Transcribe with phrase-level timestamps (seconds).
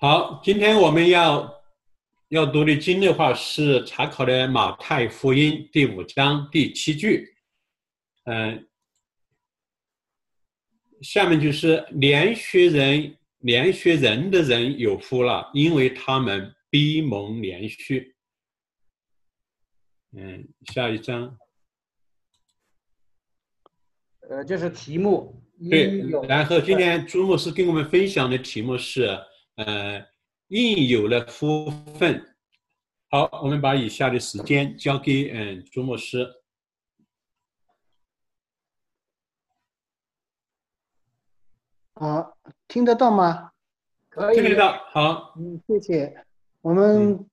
[0.00, 1.60] 好，今天我们要
[2.28, 7.34] 要读的经的话是查考的马太福音第五章第七句，
[8.22, 8.68] 嗯、
[11.02, 18.14] 下面就是连续人连续人的人有福了，因为他们逼蒙连续。
[20.12, 21.36] 嗯，下一章。
[24.30, 25.42] 呃，这是题目。
[25.68, 29.18] 对，然后今天朱牧师跟我们分享的题目是，
[29.58, 30.06] 呃，
[30.46, 32.36] 应有了福分。
[33.10, 36.32] 好，我们把以下的时间交给嗯朱牧师。
[41.94, 43.50] 好，听得到吗？
[44.08, 44.78] 可以听得到？
[44.92, 46.24] 好，嗯，谢谢。
[46.60, 47.28] 我们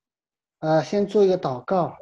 [0.57, 1.95] 呃先做一个祷告。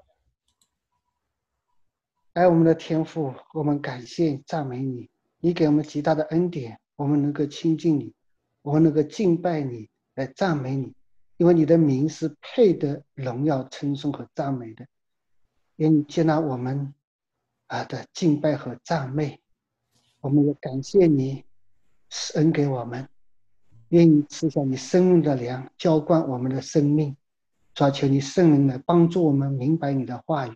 [2.31, 8.13] 哎我们的天父，我们感谢赞美你，你给我们极大的恩典，我们能够亲近你，
[8.61, 10.93] 我们能够敬拜你，来赞美你，
[11.37, 14.85] 因为你的名是配得荣耀、称颂和赞美的。
[15.77, 16.93] 愿你接纳我们
[17.67, 19.41] 啊的敬拜和赞美，
[20.21, 21.43] 我们也感谢你
[22.09, 23.09] 施恩给我们。
[23.89, 27.15] 愿意赐下你生命的粮，浇灌我们的生命。
[27.73, 30.55] 主啊，求你圣灵来帮助我们明白你的话语，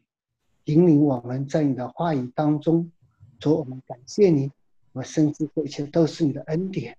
[0.66, 2.92] 引领我们在你的话语当中。
[3.40, 4.52] 主，我们感谢你，
[4.94, 6.96] 我深知这一切都是你的恩典。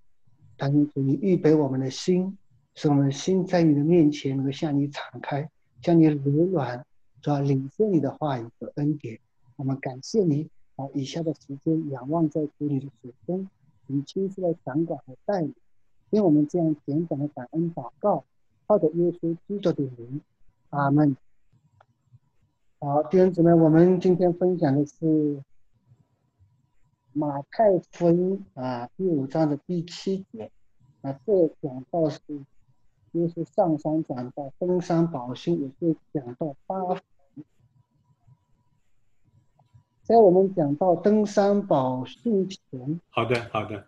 [0.57, 2.37] 但主你预备我们的心，
[2.81, 5.49] 使我们的心在你的面前能够向你敞开，
[5.81, 6.85] 向你柔软，
[7.21, 9.19] 主要，领受你的话语和恩典。
[9.57, 13.49] 我们感谢你，把以下的时间仰望在主你的手中，
[13.87, 15.53] 你亲自来掌管和带领。
[16.09, 18.23] 因为我们这样简短的感恩祷告，
[18.65, 20.21] 靠着耶稣基督的名，
[20.69, 21.17] 阿门。
[22.79, 25.43] 好，弟兄姊妹，我们今天分享的是
[27.11, 30.49] 马太福音啊第五章的第七节，
[31.01, 32.21] 啊，这讲到是
[33.13, 37.01] 耶稣上山讲到登山宝训，也是讲到八福。
[40.03, 43.85] 在我们讲到登山宝训前，好的，好的。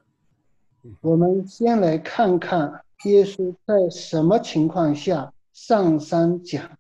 [1.02, 6.78] 我们先来看看耶稣在什么情况下上山讲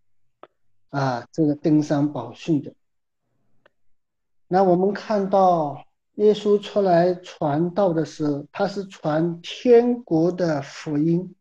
[0.89, 2.73] 啊这个登山宝训的。
[4.47, 11.35] 那我们看到耶稣出来传道的时候，他是传天国的福音。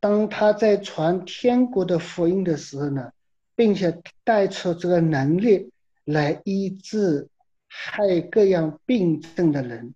[0.00, 3.10] 当他在传天国的福音的时候呢，
[3.56, 5.72] 并且带出这个能力
[6.04, 7.28] 来医治
[7.66, 9.94] 害各样病症的人。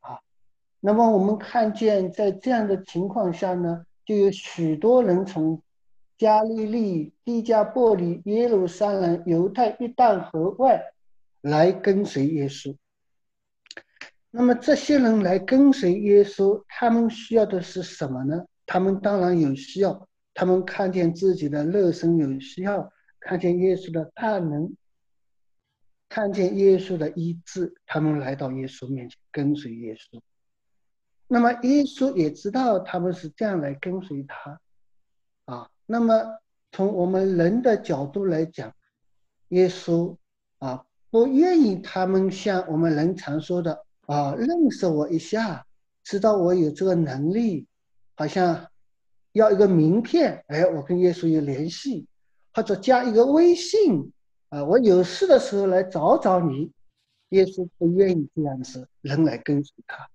[0.00, 0.20] 啊
[0.80, 5.60] 那么我们看见，在这样的情况下呢，就有许多人从
[6.16, 10.82] 加利利、低加波利、耶路撒冷、犹太一带河外
[11.40, 12.76] 来跟随耶稣。
[14.30, 18.44] 那么这些人来跟随耶稣，他们需要的是什么呢？
[18.72, 24.76] 他们当然有需要，他们看见自己的肉身有需要，看见耶稣的大能，
[26.08, 30.20] 看见耶稣的医治，他们来到耶稣面前跟随耶稣。
[31.26, 34.60] 那么耶稣也知道他们是这样来跟随他，
[35.46, 36.38] 啊，那么
[36.70, 38.72] 从我们人的角度来讲，
[39.48, 40.16] 耶稣
[40.58, 45.66] 啊不愿意他们像我们人常说的啊认识我一下，
[46.04, 47.66] 知道我有这个能力，
[48.20, 48.68] 好像
[49.32, 52.06] 要一个名片，哎，我跟耶稣有联系，
[52.52, 54.12] 或者加一个微信，
[54.50, 56.70] 啊，我有事的时候来找找你，
[57.30, 60.10] 耶稣不愿意这样子人来跟随他。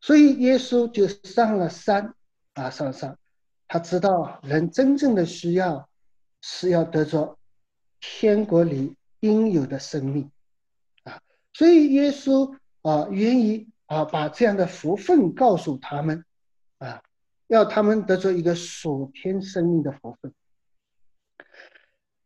[0.00, 2.14] 所以耶稣就上了山，
[2.52, 3.18] 啊，上山，
[3.66, 5.88] 他知道人真正的需要
[6.40, 7.36] 是要得着
[8.00, 10.30] 天国里应有的生命，
[11.02, 11.20] 啊，
[11.52, 16.24] 所以耶稣啊愿意啊把这样的福分告诉他们，
[17.52, 20.32] 要他们得着一个属天生命的福分。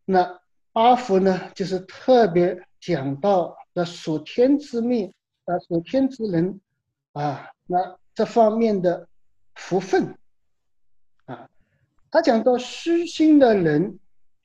[0.04, 0.40] 那
[0.72, 5.12] 八福呢，就是特别讲到的属天之命，
[5.44, 6.60] 啊，属天之人，
[7.12, 7.50] 啊。
[7.66, 9.08] 那这方面的
[9.56, 10.16] 福分
[11.24, 11.50] 啊，
[12.08, 13.98] 他讲到虚心的人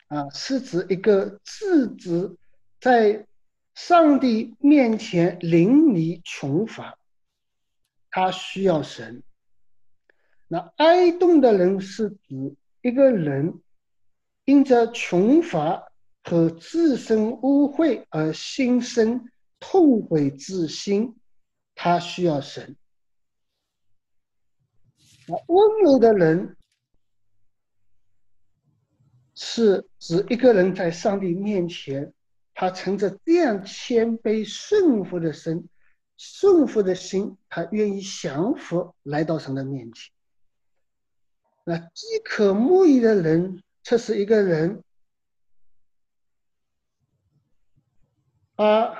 [0.07, 2.35] 啊，是指一个自知
[2.79, 3.27] 在
[3.75, 6.97] 上帝面前淋漓穷乏，
[8.09, 9.21] 他需要神。
[10.53, 13.61] 那哀动的人是指一个人
[14.43, 15.89] 因着穷乏
[16.25, 19.29] 和自身污秽而心生
[19.61, 21.15] 痛悔之心，
[21.73, 22.75] 他需要神。
[25.47, 26.57] 温柔的人
[29.33, 32.11] 是指一个人在上帝面前，
[32.53, 35.69] 他乘着这样谦卑顺服的身，
[36.17, 40.11] 顺服的心，他愿意降服来到神的面前。
[41.71, 44.83] 那饥渴慕义的人，却是一个人，
[48.57, 48.93] 他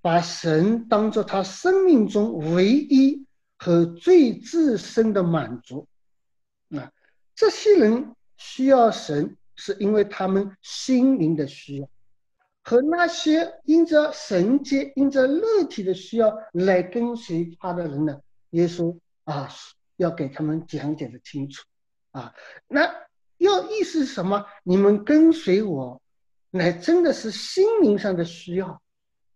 [0.00, 3.26] 把神当做他生命中唯一
[3.58, 5.86] 和最自身的满足。
[6.70, 6.90] 啊，
[7.34, 11.90] 这些人需要神，是因为他们心灵的需要。
[12.62, 18.18] 和那些因着神界、因着肉体的需要来跟随他的人呢？
[18.52, 19.50] 耶稣啊，
[19.96, 21.62] 要给他们讲解的清楚
[22.12, 22.34] 啊。
[22.68, 22.92] 那
[23.38, 24.46] 要意思是什么？
[24.62, 26.00] 你们跟随我，
[26.50, 28.82] 乃真的是心灵上的需要，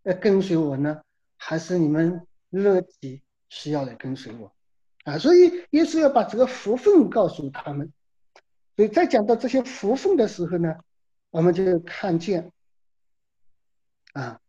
[0.02, 1.02] 呃，跟随我呢，
[1.36, 4.52] 还是你们肉体需要来跟随我？
[5.04, 7.92] 啊，所以耶稣要把这个福分告诉他们。
[8.76, 10.74] 所以在讲到这些福分的时候呢，
[11.30, 12.50] 我们就看见。
[14.12, 14.40] 啊，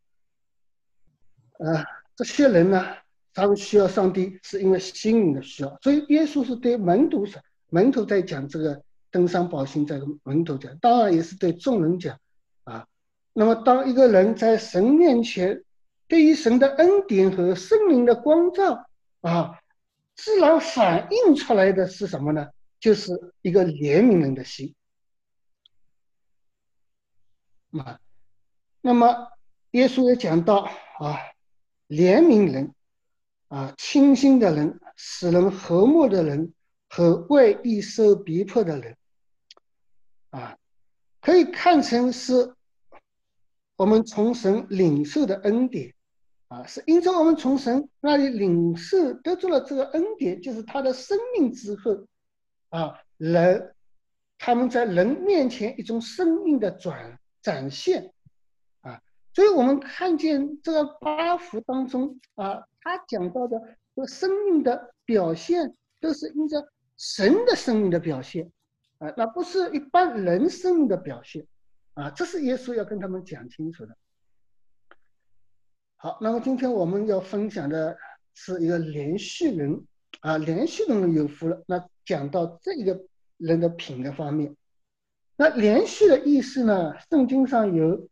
[1.57, 1.83] 呃，
[2.15, 2.97] 这些人呢，
[3.33, 5.79] 他们需要上帝，是因为心灵的需要。
[5.81, 12.19] 所以耶稣是对门徒说，门徒在讲这个登山宝训，在门徒讲，当然也是对众人讲。
[12.63, 12.87] 啊，
[13.33, 15.63] 那么当一个人在神面前，
[16.07, 18.87] 对于神的恩典和圣灵的光照，
[19.21, 19.59] 啊，
[20.15, 22.47] 自然反映出来的是什么呢？
[22.79, 24.73] 就是一个怜悯人的心。
[27.71, 27.99] 啊，
[28.81, 29.29] 那么。
[29.71, 30.59] 耶稣也讲到
[30.99, 31.19] 啊，
[31.89, 32.73] 怜悯人，
[33.49, 36.53] 啊，清心的人，使人和睦的人，
[36.95, 38.95] 和为义受逼迫的人，
[40.29, 40.57] 啊，
[41.19, 42.55] 可以看成是
[43.75, 45.93] 我们从神领受的恩典，
[46.47, 52.07] 啊，是因着我们从神那里领受得住了这个恩典，就是他的生命之后，
[52.69, 53.75] 啊，人
[54.37, 58.13] 他们在人面前一种生命的转展现。
[58.79, 59.01] 啊
[59.33, 63.59] 所以我们看见这个八福当中啊，他讲到的
[63.93, 66.65] 这个生命的表现，都是因着
[66.97, 68.51] 神的生命的表现，
[68.99, 71.45] 啊，那不是一般人生命的表现，
[71.93, 73.97] 啊，这是耶稣要跟他们讲清楚的。
[75.95, 77.97] 好，那么今天我们要分享的
[78.33, 79.85] 是一个连续人，
[80.21, 81.63] 啊，连续人有福了。
[81.67, 83.05] 那讲到这一个
[83.37, 84.55] 人的品格方面，
[85.35, 88.07] 那连续的意思呢，圣经上有。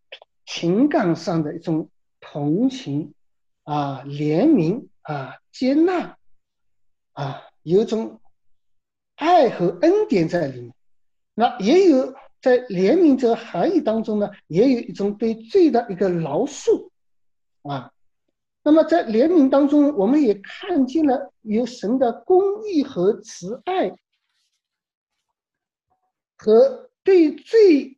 [0.46, 1.90] 情感上的一种
[2.20, 3.14] 同情
[3.64, 6.18] 啊、怜悯啊、接纳
[7.14, 8.20] 啊，有种
[9.16, 10.74] 爱和恩典在里面。
[11.34, 16.90] 那也有在怜悯这个含义当中呢，也有一种对罪的一个饶恕
[17.64, 17.92] 啊。
[18.64, 23.96] 那么在怜悯当中，我们也看见了有神的公义和慈爱，
[26.38, 27.98] 和对罪。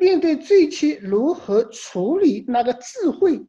[0.00, 3.44] 面对罪期如何处理那个智慧，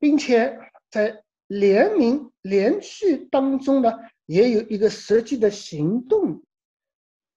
[0.00, 0.58] 并且
[0.90, 3.92] 在怜悯连续当中呢，
[4.26, 6.42] 也有一个实际的行动，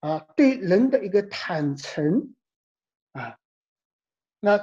[0.00, 2.34] 啊，对人的一个坦诚，
[3.12, 3.38] 啊，
[4.40, 4.58] 那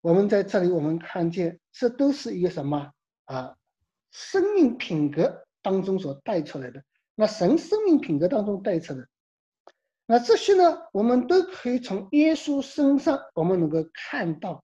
[0.00, 2.92] 我们在这里我们看见，这都是一个什么
[3.24, 3.56] 啊？
[4.10, 6.84] 生命品格当中所带出来的，
[7.14, 9.08] 那神生命品格当中带出的。
[10.06, 14.62] 那这些呢，我们都可以从耶稣身上，我们能够看到，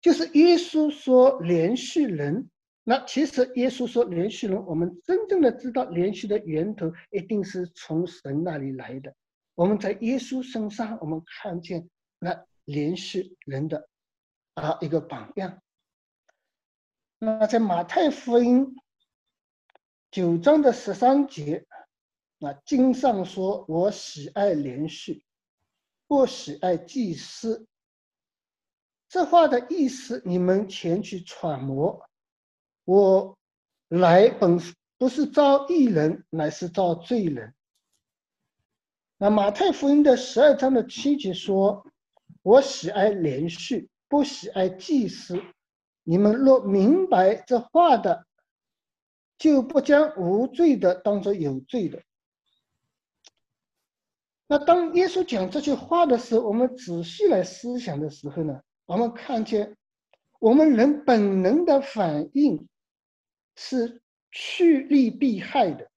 [0.00, 2.50] 就是耶稣说连续人。
[2.84, 9.14] 那其实耶稣说连续人，我们真正的知道连续的源头一定是从神那里来的。
[9.54, 11.88] 我们在耶稣身上，我们看见
[12.18, 13.88] 那连续人的
[14.54, 15.62] 啊一个榜样。
[17.18, 18.76] 那在马太福音
[20.10, 21.66] 九章的十三节。
[22.36, 25.24] 那经上说：“我喜爱连续，
[26.06, 27.66] 不喜爱祭司。”
[29.08, 32.06] 这话的意思，你们前去揣摩。
[32.84, 33.38] 我
[33.88, 34.58] 来本
[34.98, 37.54] 不是招义人，乃是招罪人。
[39.16, 41.86] 那马太福音的十二章的七节说
[42.42, 45.42] ：“我喜爱连续，不喜爱祭司。”
[46.06, 48.26] 你们若明白这话的，
[49.38, 52.02] 就不将无罪的当作有罪的。
[54.46, 59.74] 那当耶稣讲这句话的时候，我们仔细来思想的时候呢，我们看见
[60.38, 62.68] 我们人本能的反应
[63.56, 65.90] 是趋利避害的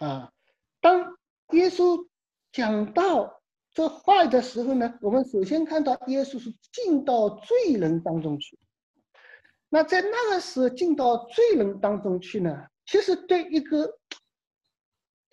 [0.00, 0.32] 啊。
[0.80, 1.16] 当
[1.52, 2.06] 耶稣
[2.52, 8.58] 讲到这话的时候呢，我们首先看到耶稣是进到罪人当中去。
[9.68, 13.98] 那在那个时候进到罪人当中去呢，其实对一个。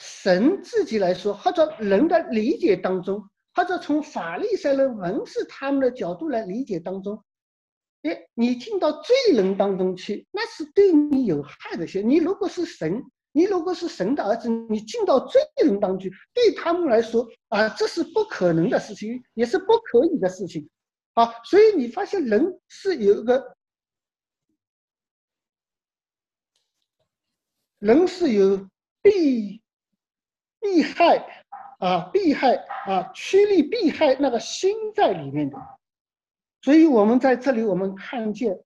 [0.03, 7.23] 神自己来说，或者人的理解当中，或者从法利赛人文士他们的角度来理解当中，
[8.03, 12.01] 哎，你进到罪人当中去，那是对你有害的些。
[12.01, 20.67] 你如果是神，你如果是神的儿子，你进到罪人当中去，对他们来说啊，这是不可能的事情，也是不可以的事情。
[21.13, 23.55] 啊，所以你发现人是有一个，
[27.77, 28.67] 人是有
[29.03, 29.62] 避
[30.60, 31.46] 避害
[31.79, 32.55] 啊，避害
[32.88, 35.58] 啊，趋利避害那个心在里面的。
[36.61, 38.59] 所以我们在这里，我们看见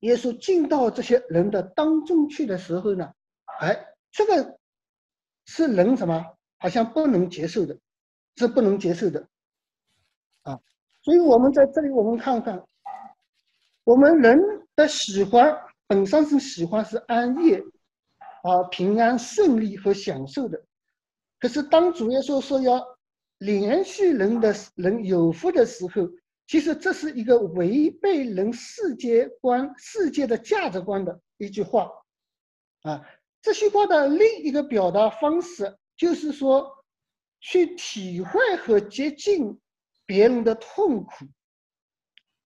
[0.00, 3.12] 耶稣进到这些人的当中去的时候呢，
[3.60, 4.58] 哎，这个
[5.46, 6.24] 是人什么？
[6.58, 7.76] 好像不能接受的，
[8.36, 9.20] 是不能接受的。
[10.42, 10.58] 啊
[11.02, 12.64] 所以，我们在这里，我们看看，
[13.84, 14.38] 我们人
[14.74, 15.54] 的喜欢
[15.86, 17.54] 本身是喜欢是安逸，
[18.42, 20.62] 啊，平安顺利和享受的。
[21.38, 22.82] 可是，当主耶稣说要
[23.38, 26.08] 连续人的人有福的时候，
[26.46, 31.90] 其实这是一个违背人世界观、世界的价值观的一句话。
[32.82, 33.04] 啊，
[33.42, 36.70] 这句话的另一个表达方式就是说，
[37.40, 39.60] 去体会和接近。
[40.06, 41.24] 别人的痛苦，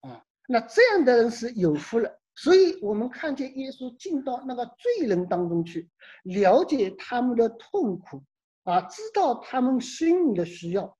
[0.02, 2.08] 啊，那这样的人是有福了。
[2.36, 5.90] 所以，我们看见耶稣进到那个罪人当中去，
[6.22, 8.22] 了解他们的痛苦，
[8.62, 10.96] 啊，知道他们心里的需要。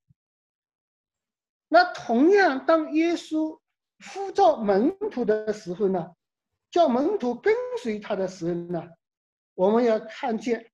[1.69, 3.57] 那同样，当耶稣
[4.13, 6.11] 呼召门徒的时候呢，
[6.69, 8.89] 叫门徒跟随他的时候呢，
[9.55, 10.69] 我们要看见，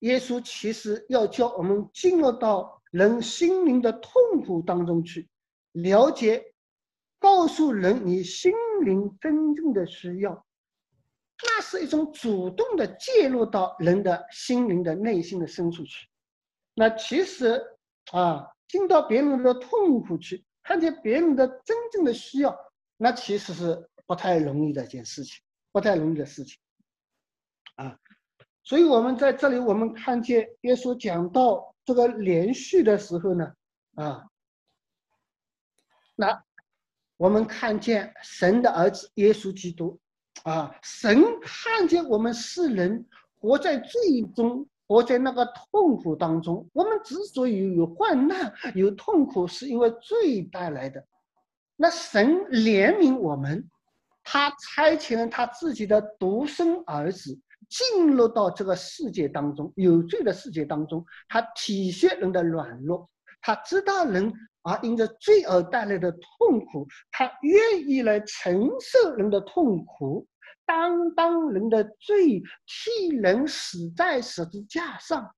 [0.00, 2.76] 耶稣其实要叫我们进入到。
[2.90, 5.28] 人心灵的痛苦当中去
[5.70, 6.52] 了解，
[7.20, 10.44] 告诉人你心灵真正的需要，
[11.44, 16.08] 那是一种主动的介入到人的心灵的内心的深处去。
[16.74, 17.64] 那其实
[18.10, 22.56] 啊，听到别人的痛苦去，看见别人的真正的需要，
[22.96, 26.58] 那其实是不太容易的一件事情，不太容易的事情
[27.74, 27.98] 啊。
[28.62, 31.68] 所以，我们在这里，我们看见耶稣讲到。
[31.82, 33.52] 这个连续的时候呢，
[33.94, 34.28] 啊，
[36.14, 36.44] 那
[37.16, 39.98] 我们看见神的儿子耶稣基督，
[40.44, 43.08] 啊，神看见我们世人
[43.40, 46.68] 活在最终，活在那个痛苦当中。
[46.72, 51.06] 我们之所以有患难、有痛苦，是因为罪带来的。
[51.76, 53.70] 那神怜悯我们，
[54.24, 57.38] 他差遣了他自己的独生儿子。
[57.68, 63.08] 进入到这个世界当中，有罪的世界当中，他体恤人的软弱，
[63.40, 64.32] 他知道人
[64.62, 70.26] 啊因着罪而带来的痛苦，他愿意来承受人的痛苦，
[70.70, 75.34] 担当人的罪，替人死在十字架上。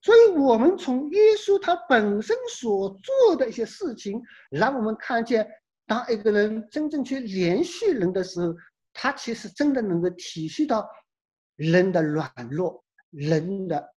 [0.00, 5.44] 所以，我们从耶稣他本身所做的一些事情，让我们看见，
[5.86, 8.54] 当一个人真正去联系人的时候，
[8.92, 10.88] 他其实真的能够体恤到。
[11.56, 13.94] 人的软弱，人的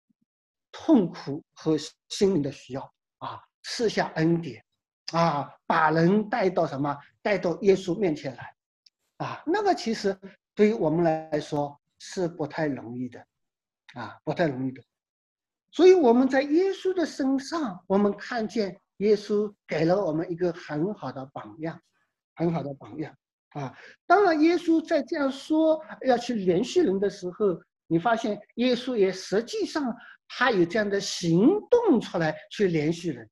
[0.72, 2.82] 痛苦和心灵的需要
[3.18, 4.64] 啊，赐下恩典
[5.12, 6.98] 啊，把人带到什么？
[7.22, 8.56] 带到耶稣面前来
[9.18, 10.18] 啊，那个其实
[10.54, 13.24] 对于我们来说是不太容易的
[13.94, 14.82] 啊，不太容易的。
[15.70, 21.80] 所以我们在耶稣的身上，我们看见耶稣给了我们一个很好的榜样，
[22.36, 23.12] 很好的榜样。
[23.50, 29.94] 啊，当然，耶稣在这样说要去联系人的时候，你发现耶稣也实际上
[30.28, 33.28] 他有这样的行动出来去联系人，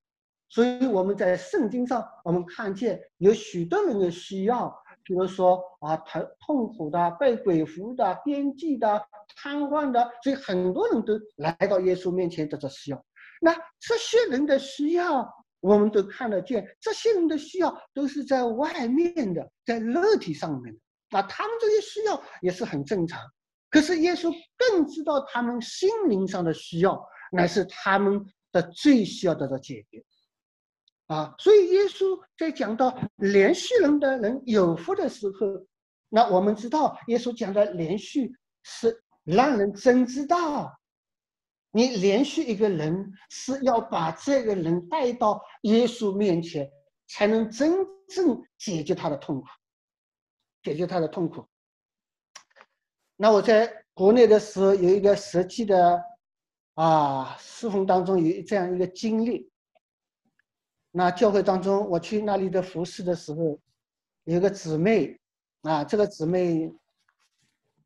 [0.49, 4.73] 所以我们在圣经上我们看见有许多人的需要，
[5.04, 9.02] 比如说啊疼痛苦的、被鬼附的、边际的、
[9.37, 13.04] 瘫痪的，所以很多人都来到耶稣面前得到需要。
[13.40, 15.28] 那这些人的需要。
[15.62, 20.80] 我们都看得见，这些人的需要都是在外面的，在肉体上面的
[21.12, 23.21] 那，他们这些需要也是很正常。
[23.71, 30.04] 可是耶稣更知道他们心灵上的需要，乃是他们的最需要得到解决
[31.12, 31.35] 啊。
[31.38, 35.66] 所以耶稣在讲到连续人的人有福的时候，
[36.09, 40.78] 那我们知道耶稣讲的连续是让人真知道。
[41.75, 46.71] 你连续一个人是要把这个人带到耶稣面前，
[47.09, 49.47] 才能真正解决他的痛苦，
[50.62, 51.47] 解决他的痛苦。
[53.16, 56.02] 那我在国内的时候有一个实际的
[56.75, 59.51] 啊侍奉当中有这样一个经历。
[60.92, 63.58] 那教会当中我去那里的服侍的时候，
[64.25, 65.18] 有个姊妹
[65.62, 66.70] 啊，这个姊妹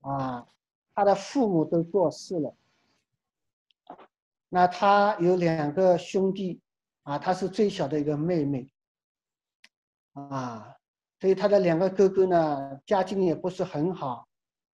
[0.00, 0.46] 啊，
[0.94, 2.54] 她的父母都过世了。
[4.48, 6.60] 那他有两个兄弟，
[7.02, 8.70] 啊，他是最小的一个妹妹，
[10.12, 10.76] 啊，
[11.20, 14.26] 所以他的两个哥哥呢，家境也不是很好，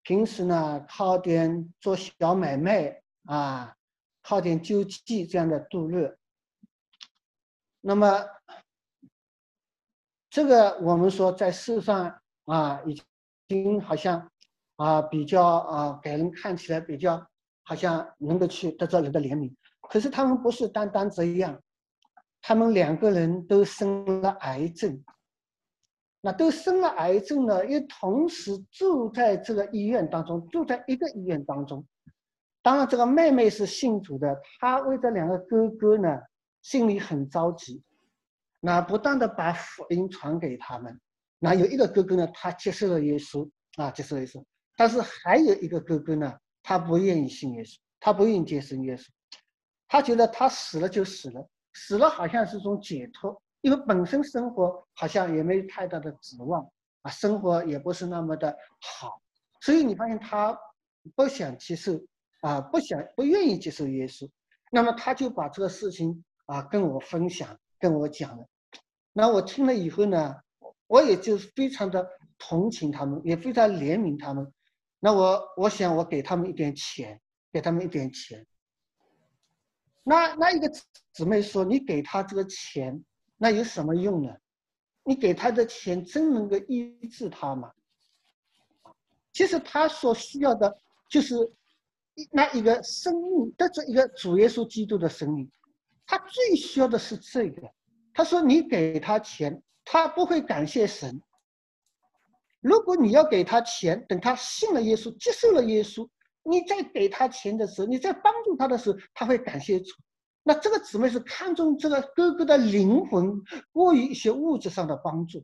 [0.03, 3.75] 平时呢靠点做小买卖啊，
[4.23, 6.17] 靠点救济这样的度日。
[7.85, 8.25] 那么，
[10.31, 13.03] 这个我们说在世上啊，已
[13.49, 14.31] 经好像
[14.77, 17.27] 啊比较啊给人看起来比较
[17.65, 19.53] 好像能够去得到人的怜悯。
[19.91, 21.61] 可是他们不是单单这样，
[22.41, 25.05] 他们两个人都生了癌症。
[26.21, 31.85] 那都生了癌症呢，又同时住在这个医院当中，住在一个医院当中。
[32.63, 36.17] 当然，这个妹妹是信主的，她为这两个哥哥呢。
[36.63, 37.83] 心里很着急，
[38.61, 41.01] 那不断的把福音传给他们。
[41.41, 44.43] 那有一个哥哥呢，他接受了耶稣啊，接受了耶稣。
[44.77, 49.09] 但是还有一个哥哥呢，他不愿意信耶稣，他不愿意接受耶稣。
[49.89, 56.65] 他觉得他死了就死了，死了好像是种解脱，因为本身生活好像也没有太大的指望
[57.03, 59.21] 啊，生活也不是那么的好。
[59.61, 60.57] 所以你发现他
[61.17, 62.01] 不想接受
[62.43, 64.31] 啊，不想不愿意接受耶稣，
[64.71, 66.25] 那么他就把这个事情。
[66.47, 68.47] 啊，跟我分享，跟我讲的，
[69.13, 70.37] 那我听了以后呢，
[70.87, 72.07] 我也就是非常的
[72.39, 74.53] 同情他们，也非常怜悯他们。
[74.99, 77.21] 那我我想我给他们一点钱，
[77.53, 78.47] 给他们一点钱。
[80.05, 80.69] 那那一个
[81.13, 83.05] 姊妹说：“你给他这个钱，
[83.37, 84.35] 那有什么用呢？
[85.05, 87.73] 你给他的钱真能够医治他吗？”
[89.33, 90.77] 其实他所需要的
[91.09, 91.35] 就是
[92.31, 95.51] 那一个生命，得着一个主耶稣基督的生命。
[96.07, 97.63] 他最需要的是这个。
[98.15, 101.23] 他说：“你给他钱，他不会感谢神。
[102.61, 106.07] 如果你要给他钱，等他信了耶稣，接受了耶稣，
[106.43, 109.95] 你再给他钱的时候，你再帮助他的时候，他会感谢主。
[110.43, 113.41] 那这个姊妹是看重这个哥哥的灵魂，
[113.73, 115.43] 过于一些物质上的帮助。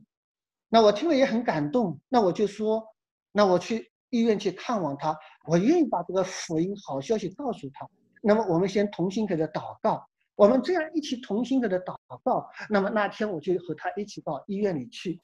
[0.67, 1.99] 那我听了也很感动。
[2.07, 2.85] 那我就说，
[3.31, 7.89] 那我去医院去看望他，我愿意把这个福音好消息告诉他。
[8.21, 10.05] 那么我们先同心给他祷告。”
[10.39, 15.19] 我们这样一起同心的的祷告，那么那天我就和他一起到医院里去，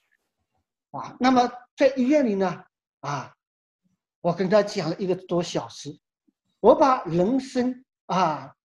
[0.91, 2.65] 啊，那么在医院里呢，
[2.99, 3.33] 啊，
[4.19, 5.97] 我跟他讲了一个多小时，
[6.59, 8.55] 我把人生啊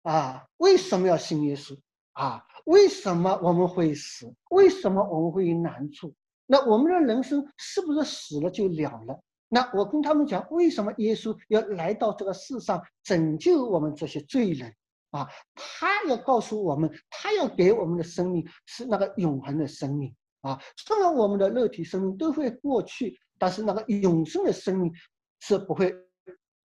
[0.00, 1.78] 啊为什么要信耶稣
[2.12, 2.42] 啊？
[2.64, 4.34] 为什么我们会死？
[4.48, 6.14] 为什么我们会有难处？
[6.46, 9.22] 那我们的人生是不是死了就了了？
[9.48, 14.74] 那我跟他们讲，为什么耶稣要来到这个世上拯救我们这些罪人？
[15.10, 20.60] 啊，他要告诉我们，他要给我们的生命是那个永恒的生命啊。
[20.76, 24.92] 虽然我们的肉体生命都会过去，但是那个永生的生命
[25.40, 25.94] 是不会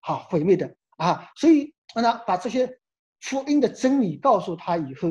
[0.00, 1.26] 好毁灭的啊。
[1.36, 2.78] 所以让他把这些
[3.20, 5.08] 福音的真理告诉他以后，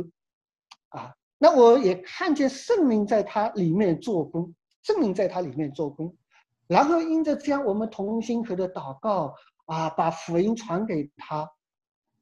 [0.90, 6.16] 啊，那我也看见圣灵在他里面做工，圣灵在他里面做工，
[6.68, 9.34] 然后因着这样，我们同心合的祷告
[9.66, 11.50] 啊，把福音传给他。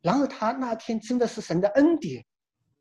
[0.02, 2.26] 然后他那天真的是神的恩典，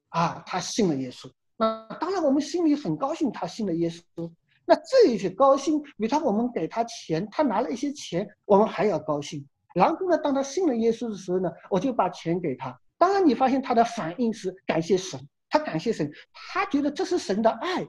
[0.08, 1.30] 啊，他信了耶稣。
[1.56, 4.30] 那当然我们心里很高兴，他信了耶稣。
[4.64, 9.46] 那这一些高兴比他我们给他钱，他拿了一些钱，我们还要高兴。
[9.74, 12.74] 然后呢，当他信了耶稣的时候呢，我就把钱给他。
[12.96, 17.86] 当然你发现他的反应是感谢神，他感谢神，他觉得这是神的爱，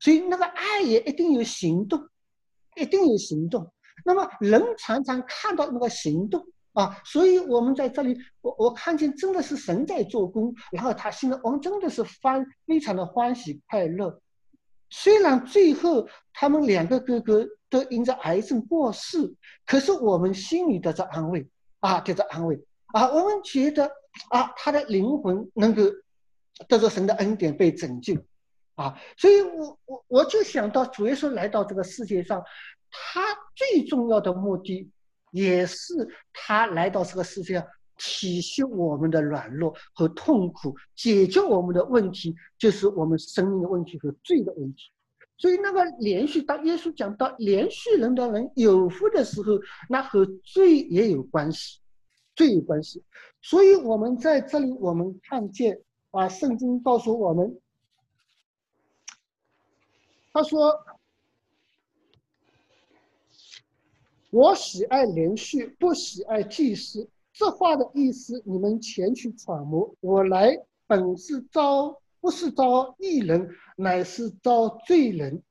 [0.00, 2.00] 所以那个爱也一定有行动，
[2.76, 3.72] 一定有行动。
[4.04, 6.44] 那么人常常看到那个行动。
[6.72, 14.20] 啊，所以我们在这里，我我看见真的是神在做工，然后他心里我们真的是欢非常的欢喜快乐。
[14.88, 19.34] 虽然最后他们两个哥哥都因着癌症过世，
[19.66, 21.46] 可是我们心里得着安慰
[21.80, 22.58] 啊，得着安慰
[22.94, 23.84] 啊，我们觉得
[24.30, 25.82] 啊，他的灵魂能够
[26.68, 28.14] 得着神的恩典被拯救
[28.76, 32.42] 啊，所以我我我就想到主耶稣来到这个世界上，
[32.90, 33.20] 他
[33.54, 34.90] 最重要的目的。
[35.32, 37.66] 也是他来到这个世界上，
[37.98, 44.92] 体恤我们的软弱和痛苦，解决我们的问题，就是我们生命的问题和罪的问题。
[45.38, 51.80] 所以，那个连续当耶稣讲到连续人的人有福的时候，那和罪也有关系，
[52.36, 53.02] 罪有关系。
[53.40, 57.58] 所以，我们在这里，我们看见啊，圣经告诉我们，
[60.32, 60.78] 他说。
[64.32, 67.06] 我喜爱连续，不喜爱祭司。
[67.34, 69.94] 这话的意思，你们前去揣摩。
[70.00, 75.42] 我来本是招，不是招义人，乃是招罪人。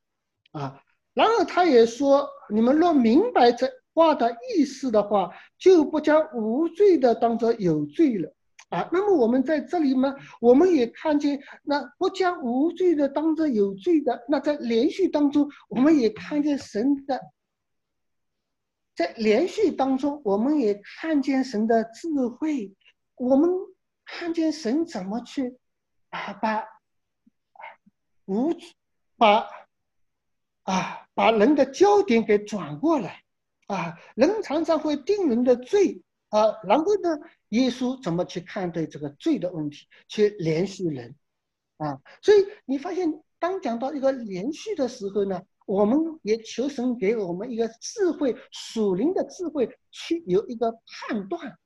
[0.54, 0.82] 啊，
[1.14, 8.34] 然后他也说，你们若明白这话的意思的话，就不将无罪的当作有罪了。
[8.70, 17.22] 啊，那么我们在这里呢，我们也看见，那不将无罪的当作有罪的，那在连续当中，我们也看见神的。
[18.94, 22.76] 在连续当中，我们也看见神的智慧，
[23.16, 23.50] 我们
[24.06, 25.58] 看见神怎么去
[26.10, 26.66] 啊把
[28.26, 28.54] 无
[29.18, 29.48] 把
[30.64, 33.24] 啊把人的焦点给转过来
[33.68, 37.18] 啊，人常常会定人的罪啊，然后呢，
[37.50, 41.16] 耶稣怎么去看待这个罪的问题，去连续人
[41.78, 45.42] 啊，所以你发现当讲到一个连续的时候呢？
[45.72, 51.58] 我们也求神给我们一个智慧，属灵的智慧，去有一个判断。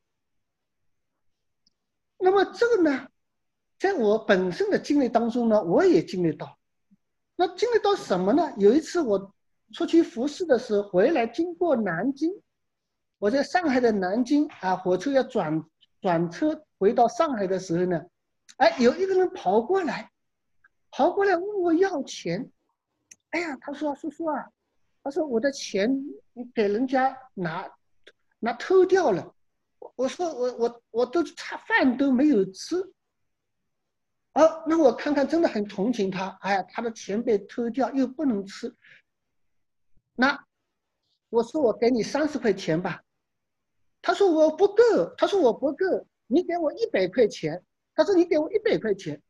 [2.19, 3.07] 那么这个呢，
[3.79, 6.55] 在我本身的经历当中呢，我也经历到。
[7.35, 8.53] 那经历到什么呢？
[8.57, 9.33] 有一次我
[9.73, 12.31] 出去服侍的时候，回来经过南京，
[13.17, 15.65] 我在上海的南京啊，火车要转
[15.99, 17.99] 转车回到上海的时候呢，
[18.57, 20.11] 哎，有一个人跑过来，
[20.91, 22.51] 跑过来问我要钱。
[23.36, 24.50] 哎呀，他说叔叔啊，
[25.04, 25.93] 他说我的钱
[26.32, 27.69] 你给人家拿
[28.39, 29.36] 拿偷掉了，
[29.98, 32.78] 我说我我我都差饭都没有吃，
[34.36, 38.74] 哦，那我看看真的很同情他，哎呀，他的钱被偷掉又不能吃，
[40.15, 40.45] 那
[41.30, 43.04] 我说我给你三十块钱吧，
[44.02, 47.62] 他说我不够，他说我不够，你给我一百块钱，
[47.95, 49.21] 他说你给我一百块钱，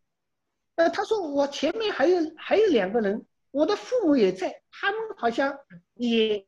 [0.76, 3.26] 呃，他说我前面还有还有两个人。
[3.56, 5.58] 我的父母也在，他们好像
[5.94, 6.46] 也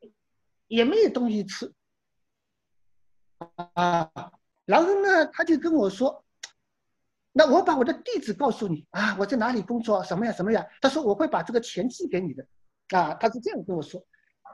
[0.66, 1.72] 也没有东西吃
[3.72, 4.12] 啊。
[4.66, 6.22] 然后呢，他就跟我说
[7.32, 12.46] ：“那我把我的地址告诉你啊，我在哪里工作，什么呀什么呀。”他说：“我会把这个钱寄给你的。”
[12.94, 14.06] 啊，他是这样跟我说。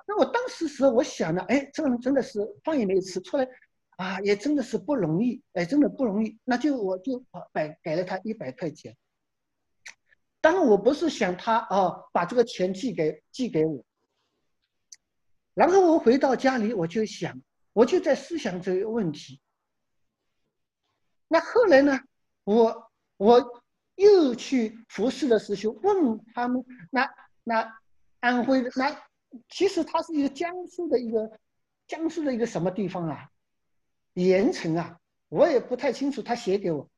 [0.06, 3.48] 那我当时时候我想呢，哎，这个人真的是饭也没有吃出来，
[3.96, 6.38] 啊，也真的是不容易，哎，真的不容易。
[6.44, 8.96] 那就我就百给了他一百块钱。
[10.44, 13.82] 当然，我不是想他啊，把这个钱寄给寄给我。
[15.54, 17.40] 然后我回到家里，我就想，
[17.72, 19.40] 我就在思想这个问题。
[21.28, 21.98] 那后来呢，
[22.44, 23.62] 我我
[23.94, 27.10] 又去服侍的师兄问他们，那
[27.42, 27.78] 那
[28.20, 28.94] 安徽的那，
[29.48, 31.40] 其实他是一个江苏的一个
[31.86, 33.30] 江苏的一个什么地方啊？
[34.12, 36.90] 盐城啊，我也不太清楚，他写给我。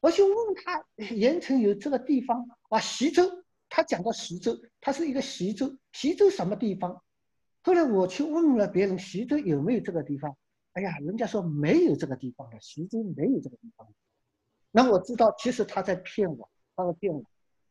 [0.00, 2.78] 我就问他，盐城有这个地方啊？
[2.78, 3.22] 徐州，
[3.68, 7.02] 他讲到徐州，他是一个徐州，徐州什么地方？
[7.62, 10.36] 后来我去问了别人，徐州有没有这个地方？
[10.74, 13.88] 哎呀，人家说没有这个地方的，徐州没有这个地方。
[14.70, 17.24] 那我知道，其实他在骗我，他在骗我，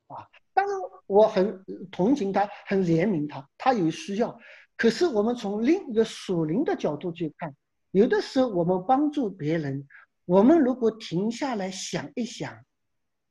[0.08, 0.28] 啊！
[0.54, 4.38] 当然我很同情他，很怜悯他，他有需要。
[4.76, 7.56] 可是我们从另一个属灵的角度去看，
[7.92, 9.88] 有的时候我们帮助别人。
[10.26, 12.66] 我们如果停下来想一想，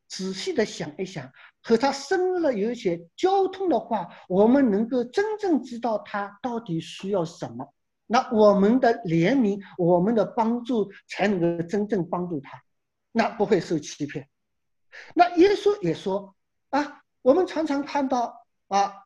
[0.08, 7.74] 仔细的想一想，和他深入有一些交通的话，我们能够真正知道他到底需要什么。
[8.06, 12.62] 那我们的怜悯，我们的帮助，才能够真正帮助他，
[13.12, 14.28] 那不会受欺骗。
[15.14, 16.36] 那耶稣也说
[16.68, 19.04] 啊，我们常常看到啊，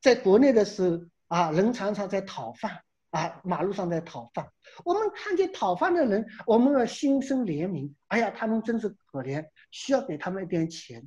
[0.00, 2.82] 在国内的时候啊，人常常在讨饭。
[3.12, 4.50] 啊，马路上在讨饭，
[4.84, 7.92] 我们看见讨饭的人，我们要心生怜悯。
[8.08, 11.06] 哎呀，他们真是可怜，需要给他们一点钱。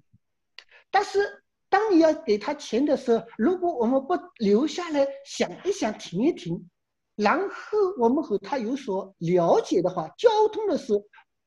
[0.92, 6.70] 但是，当你要给他钱的时候，如果我们不留下来想一想、停一停，
[7.16, 11.04] 然后我们和他有所了解的话，交通的时候，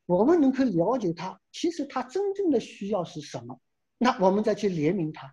[0.07, 3.61] 我们能够了解他，其实他真正的需要是什么，
[3.97, 5.33] 那我们再去怜悯他。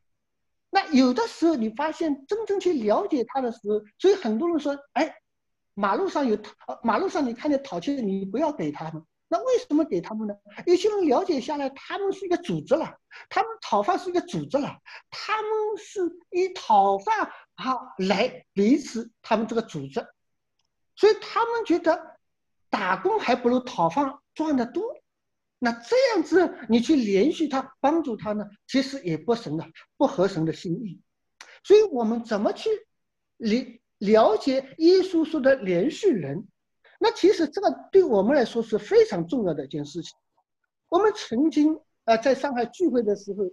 [0.75, 5.15] 那有的时候，你发现真正去了解他的时候，所以很多人说：“哎，
[5.73, 9.01] 马路上有讨，马路上你看见讨钱的，你不要给他们。
[9.29, 10.35] 那为什么给他们呢？
[10.65, 12.93] 有些人了解下来，他们是一个组织了，
[13.29, 20.05] 他们讨饭是一个组织了，他们是以讨饭啊来维持他们这个组织，
[20.97, 22.17] 所以他们觉得
[22.69, 24.83] 打工还不如讨饭赚的多。”
[25.57, 29.65] 那这样子，你去联系他，帮助他呢，其实也不神的，
[29.97, 31.01] 不合神的心意。
[31.63, 32.69] 所以，我们怎么去
[33.37, 33.65] 了
[33.97, 36.45] 了解耶稣说的连续人？
[36.99, 40.13] 那其实这个对我们来说是非常重要的一件事情。
[40.89, 43.45] 我们曾经啊，在上海聚会的时候，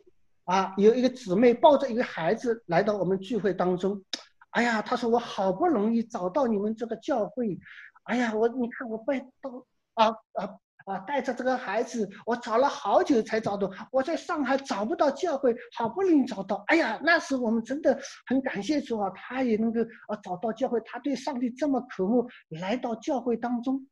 [0.45, 4.05] 啊，有一个姊妹抱着一个孩子来到我们聚会当中。
[4.51, 7.59] 哎呀，她说我好不容易找到你们这个教会，
[8.05, 10.59] 哎呀，我你看我拜到啊啊。
[10.87, 13.71] 啊，带着这个孩子，我找了好久才找到。
[13.91, 16.63] 我在上海找不到教会，好不容易找到。
[16.69, 20.81] 哎呀，那时我们真的很感谢主啊，他也能够啊找到教会。
[20.85, 23.87] 他对上帝这么渴慕，来到教会当中。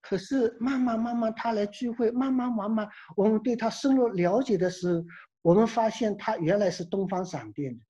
[0.00, 5.04] 可是慢慢慢慢他来聚会，慢慢慢慢我们对他深入了解的时候，
[5.40, 7.84] 我们发现他原来是东方闪电的。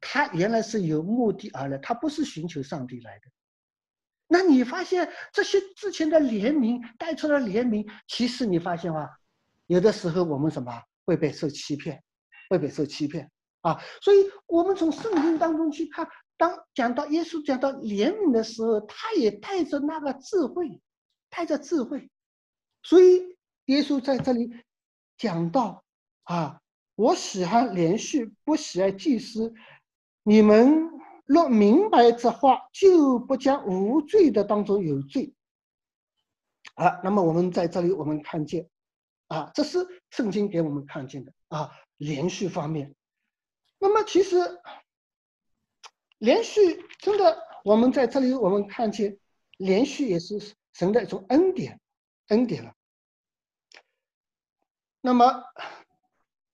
[0.00, 3.24] 他原来是有目的而来，他不是寻求上帝来的。
[4.34, 9.08] 那你发现这些之前的联名带出的联名，其实你发现吗？
[9.68, 10.72] 有的时候我们什么
[11.04, 12.02] 会被受欺骗，
[12.50, 13.80] 会被受欺骗啊！
[14.02, 20.80] 所以我们从圣经当中去看，当讲到耶稣讲到怜悯的时候，他也带着那个智慧，
[21.30, 22.10] 带着智慧。
[22.82, 24.50] 所以耶稣在这里
[25.16, 25.84] 讲到
[26.24, 26.60] 啊，
[26.96, 29.54] 我喜欢连续，不喜爱祭司。
[30.24, 30.90] 你们
[31.24, 35.34] 若明白这话，就不将无罪的当中有罪。
[36.74, 38.68] 啊，那么我们在这里我们看见。
[39.28, 39.78] 啊，这是
[40.10, 42.94] 圣经给我们看见的啊，连续方面。
[43.78, 44.36] 那么其实
[46.18, 49.18] 连续真的，我们在这里我们看见
[49.56, 51.80] 连续也是神的一种恩典，
[52.28, 52.74] 恩典了。
[55.00, 55.42] 那么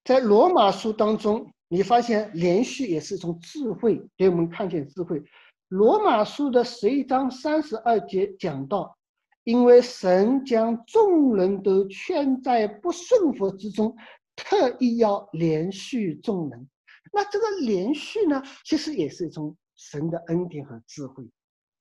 [0.04, 5.22] 在罗马书当中，你发现连续也是一种智慧，给我们看见智慧。
[5.68, 8.98] 罗马书的十一章三十二节讲到。
[9.42, 13.96] 因为神将众人都圈在不顺服之中，
[14.36, 16.68] 特意要连续众人。
[17.10, 21.24] 那这个连续呢，其实也是一种神的恩典和智慧。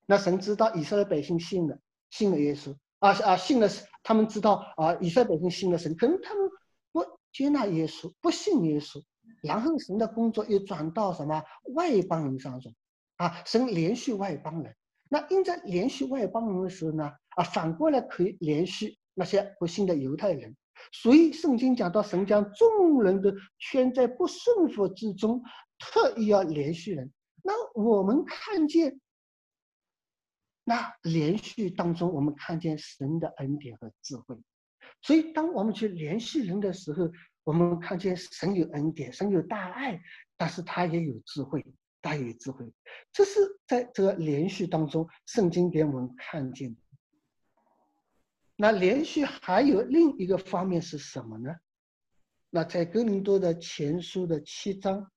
[0.06, 1.78] 那神知道以色列百姓信了，
[2.10, 3.68] 信了耶稣啊啊，信了
[4.04, 6.50] 他们知道啊，以色列百姓信了神，可能他们
[6.94, 9.04] 不接纳耶稣，不信耶稣。
[9.42, 12.74] 然后神的工作又转到什么外邦人上中
[13.18, 14.76] 啊，神连续外邦人。
[15.10, 17.12] 那因在连续外邦人的时候呢？
[17.30, 20.56] 啊，反过来可以连续那些不幸的犹太人，
[20.92, 25.42] 所以圣经讲到神将众人都圈在不顺服之中，
[25.80, 27.12] 特意要连续人。
[27.42, 29.00] 那我们看见，
[30.64, 34.38] 那连续当中，我们看见神的恩典和智慧。
[35.02, 37.10] 所以当我们去联系人的时候，
[37.50, 40.00] 我们看见神有恩典，神有大爱，
[40.38, 41.66] 但是他也有智慧，
[42.00, 42.72] 他也有智慧。
[43.12, 46.82] 这是在这个连续当中，圣经给我们看见的。
[48.56, 51.56] 那连续还有另一个方面是什么呢？
[52.52, 55.12] 那在哥林多的前书的七章，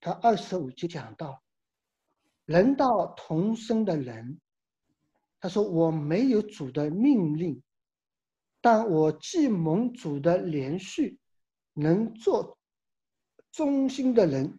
[0.00, 1.42] 他二十五节讲到，
[2.46, 4.40] 人道同生的人，
[5.40, 7.62] 他说我没有主的命令，
[8.60, 11.18] 但我既蒙主的连续，
[11.72, 12.58] 能做
[13.50, 14.58] 忠心的人，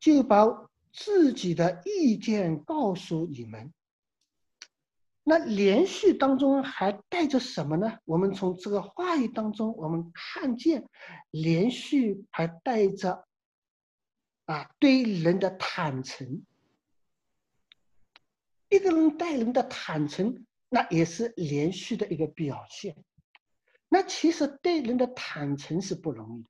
[0.00, 3.72] 就把自己的意见告诉你们。
[5.22, 7.98] 那连续当中还带着什么呢？
[8.06, 10.88] 我们从这个话语当中，我们看见
[11.30, 13.26] 连续还带着
[14.46, 16.42] 啊对人的坦诚。
[18.70, 22.96] 一个人待人的坦诚，那也是连续的一个表现。
[23.88, 26.48] 那其实对人的坦诚是不容易的。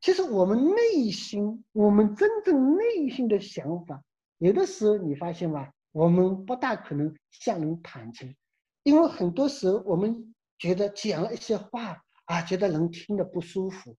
[0.00, 4.02] 其实我们内心，我们真正内心的想法，
[4.38, 5.72] 有的时候你发现吗？
[5.92, 8.34] 我们不大可能向人坦诚，
[8.82, 13.96] 因为很多时候我们觉得讲了一些话啊，觉得人听得不舒服，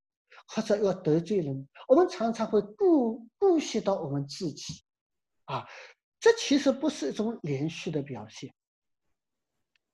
[0.48, 4.84] 或者要得罪人，我们常常会顾顾惜到我们自己，
[5.46, 5.68] 啊，
[6.20, 8.54] 这其实不是一种连续的表现，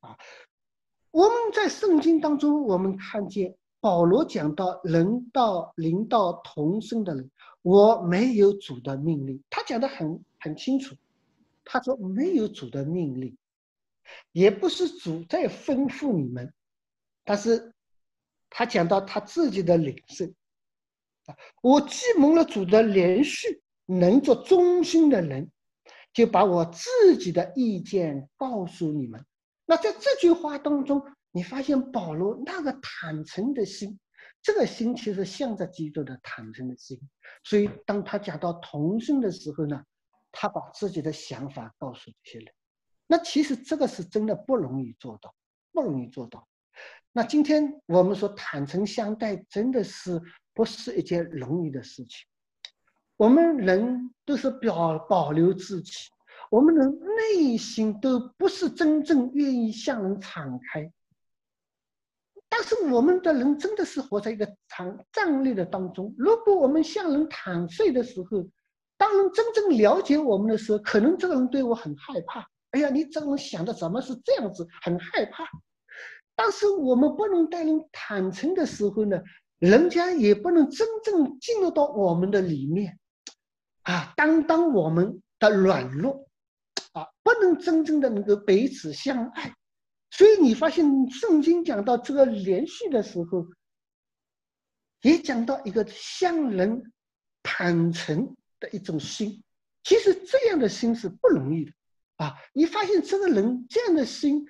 [0.02, 0.18] 啊，
[1.16, 10.94] 我们在圣经当中，我们看见保罗讲到人道灵道同生的人，我没有主的命令，他讲的很很清楚。
[11.64, 13.34] 他说：“没有主的命令，
[14.34, 16.54] 也不是主在吩咐你们，
[17.24, 17.74] 但是
[18.50, 20.26] 他讲到他自己的领受
[21.28, 21.36] 啊。
[21.62, 25.50] 我既蒙了主的连续，能做忠心的人，
[26.12, 29.26] 就把我自己的意见告诉你们。
[29.66, 34.00] 那在这句话当中，你发现保罗那个坦诚的心，
[34.42, 37.00] 这个心其实向着基督的坦诚的心。
[37.44, 39.84] 所以当他讲到同心的时候呢？”
[40.38, 42.54] 他把自己的想法告诉这些人，
[43.08, 45.34] 那其实这个是真的不容易做到，
[45.72, 46.46] 不容易做到。
[47.14, 50.22] 那今天我们说坦诚相待，真的是
[50.54, 52.28] 不是一件容易的事情。
[53.16, 55.94] 我们人都是表保留自己，
[56.56, 60.90] 我们的内心都不是真正愿意向人敞开。
[62.48, 68.48] 但是我们的人真的是活在一个常站立的当中，如果我们向人坦率的时候，
[68.96, 72.48] 当人真正了解我们的时候，可能这个人对我很害怕。
[72.72, 74.66] 哎呀，你这个人想的怎么是这样子？
[74.82, 75.44] 很害怕。
[76.38, 79.22] 但是我们不能待人坦诚的时候呢，
[79.60, 82.98] 人家也不能真正进入到我们的里面，
[83.82, 86.25] 啊，担当我们的软弱，
[86.96, 89.54] 啊，不能真正的能够彼此相爱。
[90.10, 93.46] 所以你发现圣经讲到这个连续的时候，
[95.02, 96.92] 也讲到一个向人。
[97.48, 99.44] 坦诚的一种心。
[99.84, 101.72] 其实这样的心是不容易的
[102.16, 102.34] 啊！
[102.54, 104.44] 你发现这个人这样的心，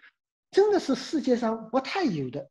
[0.50, 2.50] 真的是世界上不太有的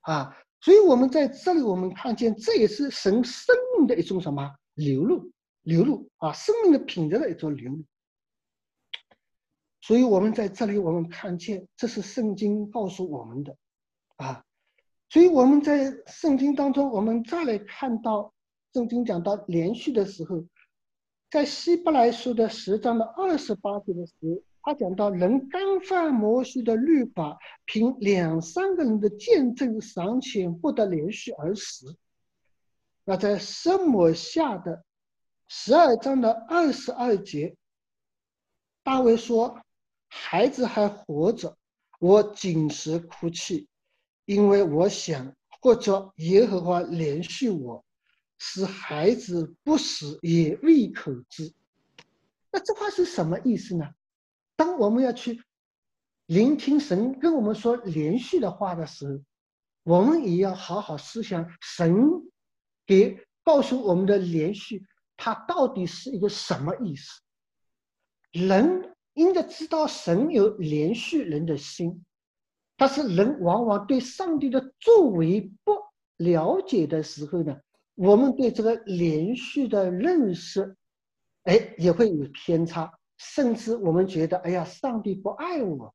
[0.00, 0.36] 啊！
[0.60, 7.82] 所以我们在这里，我们看见这也是神生命的一种什么流露、流露啊，生命的品质的一种流露。
[9.88, 13.56] 所以我们在这里，我们看见这是圣经告诉我们的
[14.16, 14.44] 啊。
[15.08, 18.34] 所以我们在圣经当中，我们再来看到
[18.74, 20.44] 圣经讲到连续的时候。
[21.30, 31.96] 在希伯来书的十章的二十八节的时候，他讲到人干犯摩西的律法，凭两三个人的见证尚且不得连续而死。
[33.04, 34.84] 那在圣母下的
[35.46, 37.56] 十二章的二十二节，
[38.82, 39.58] 大卫说
[40.08, 41.56] ：“孩子还活着，
[42.00, 43.68] 我紧时哭泣，
[44.24, 47.84] 因为我想或者耶和华连续我。”
[48.40, 51.52] 使孩子不死也未可知，
[52.52, 53.90] 那这话是什么意思呢？
[54.54, 55.42] 当我们要去
[56.26, 59.24] 聆听神跟我们说连续的话的时候，
[59.82, 61.92] 我们也要好好思想神
[62.86, 67.20] 给告诉我们的连续，它到底是一个什么意思？
[68.30, 72.04] 人应该知道神有连续人的心，
[72.76, 75.72] 但是人往往对上帝的作为不
[76.16, 77.60] 了解的时候呢？
[77.96, 80.76] 我们对这个连续的认识，
[81.42, 85.92] 哎，也会有偏差，甚至我们觉得，哎呀，上帝不爱我，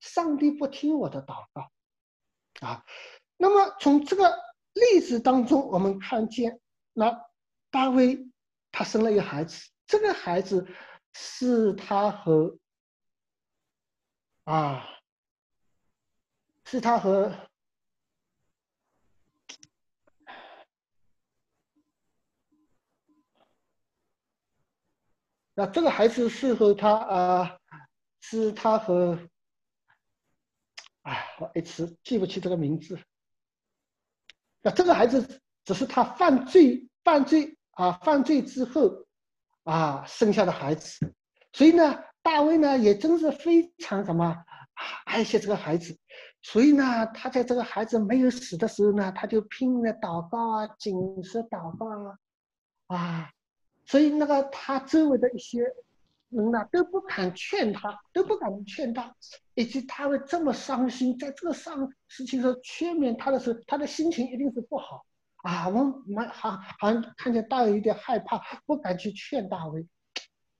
[0.00, 1.70] 上帝不听我的祷告，
[2.66, 2.84] 啊，
[3.36, 4.34] 那么从这个
[4.72, 6.58] 例子当中，我们看见，
[6.92, 7.16] 那
[7.70, 8.28] 大卫
[8.72, 10.66] 他生了一个孩子，这个孩子
[11.12, 12.58] 是他和
[14.44, 14.84] 啊，
[16.64, 17.34] 是他和。
[25.54, 27.58] 那这个孩子是和他啊，
[28.20, 29.18] 是他和，
[31.02, 32.98] 哎，我一时记不起这个名字。
[34.62, 39.06] 那这个孩子只是他犯罪、犯罪啊，犯罪之后
[39.64, 41.12] 啊生下的孩子，
[41.52, 44.44] 所以呢，大卫呢也真是非常什么
[45.04, 45.96] 爱惜这个孩子，
[46.42, 52.18] 所以呢，他在这个孩子没有死的时候呢，他就拼命的祷告啊，谨慎祷告啊，
[52.86, 53.30] 啊。
[53.86, 55.62] 所以，那个他周围的一些
[56.28, 59.12] 人呢，都不敢劝他，都不敢劝他，
[59.54, 65.04] 以及他会这么伤心，在这个上事情上劝勉他的时候，他的心情一定是不好
[65.42, 65.68] 啊。
[65.68, 69.86] 我们好好像看见大卫有点害怕，不敢去劝大卫。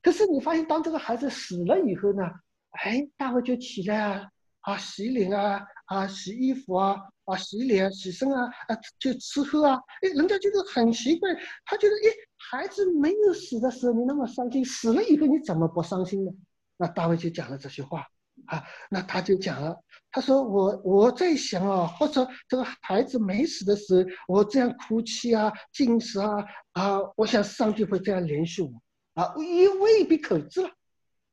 [0.02, 2.22] 可是你发现，当这个孩子死了以后呢，
[2.70, 4.28] 哎，大卫就起来啊，
[4.60, 11.28] 啊，洗脸啊，啊，洗衣服啊，啊，洗脸、洗身啊，啊，就吃喝啊，哎，人家觉得很奇怪，
[11.64, 12.14] 他觉得，哎。
[12.50, 16.32] 孩子没有死的时候，你那么伤心；死了以后，你怎么不伤心呢？
[16.78, 18.04] 那大卫就讲了这些话
[18.46, 19.76] 啊，那他就讲了，
[20.10, 28.70] 他说：“我我在想啊，或者这个孩子没死的时候，我这样哭泣啊、进食啊啊，我想上帝会这样连续我
[29.14, 30.70] 啊，也未必可知了。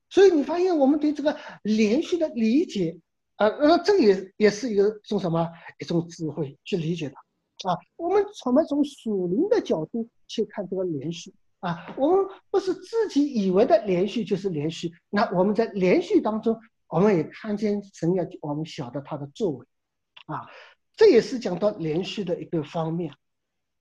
[0.09, 2.99] 所以你发现我们对这个连续的理解
[3.35, 5.47] 啊，那这也也是一个种什么
[5.79, 7.15] 一种智慧去理解的。”
[7.67, 14.91] 啊，我们从么从属灵的角度去看这个连续啊，我们不是自己以为的连续就是连续。
[15.09, 16.55] 那我们在连续当中，
[16.87, 19.65] 我们也看见神要我们晓得他的作为，
[20.25, 20.47] 啊，
[20.95, 23.13] 这也是讲到连续的一个方面，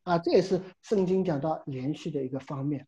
[0.02, 2.86] 啊，这也是圣经讲到连续的一个方面。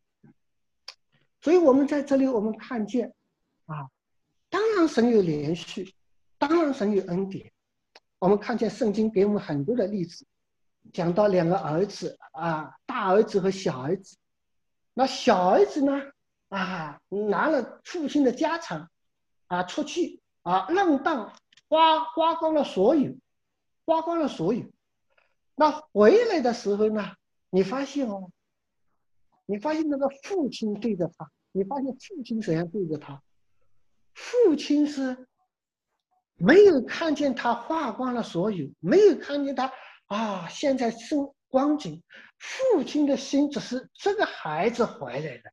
[1.41, 3.15] 所以我们在这里我们看见，
[3.67, 3.89] 啊，
[4.51, 5.95] 当然神有连续，
[6.37, 7.53] 当然神有恩典，
[8.19, 10.27] 我们看见圣经给我们很多的例子。
[10.93, 14.17] 讲到两个儿子啊，大儿子和小儿子。
[14.95, 15.93] 那小儿子呢
[16.49, 18.89] 啊，拿了父亲的家产
[19.49, 21.35] 啊出去啊浪荡，
[21.69, 23.15] 花花光了所有，
[23.85, 24.65] 花光了所有。
[25.57, 27.15] 那回来的时候呢，
[27.51, 28.31] 你发现哦，
[29.45, 33.21] 你发现那个父亲对着他，你发现父亲怎样对着他？
[34.15, 35.29] 父亲是
[36.37, 39.73] 没有看见他花光了所有，没有看见他。
[40.07, 42.03] 啊，现在生光景，
[42.39, 45.53] 父亲的心只是这个孩子回来的，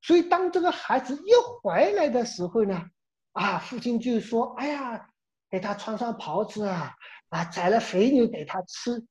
[0.00, 1.30] 所以当这个孩子一
[1.62, 2.84] 回来的时候呢，
[3.32, 5.10] 啊，父亲就说：“哎呀，
[5.50, 6.94] 给他穿上袍子啊，
[7.30, 9.04] 啊，宰了肥牛给他吃。”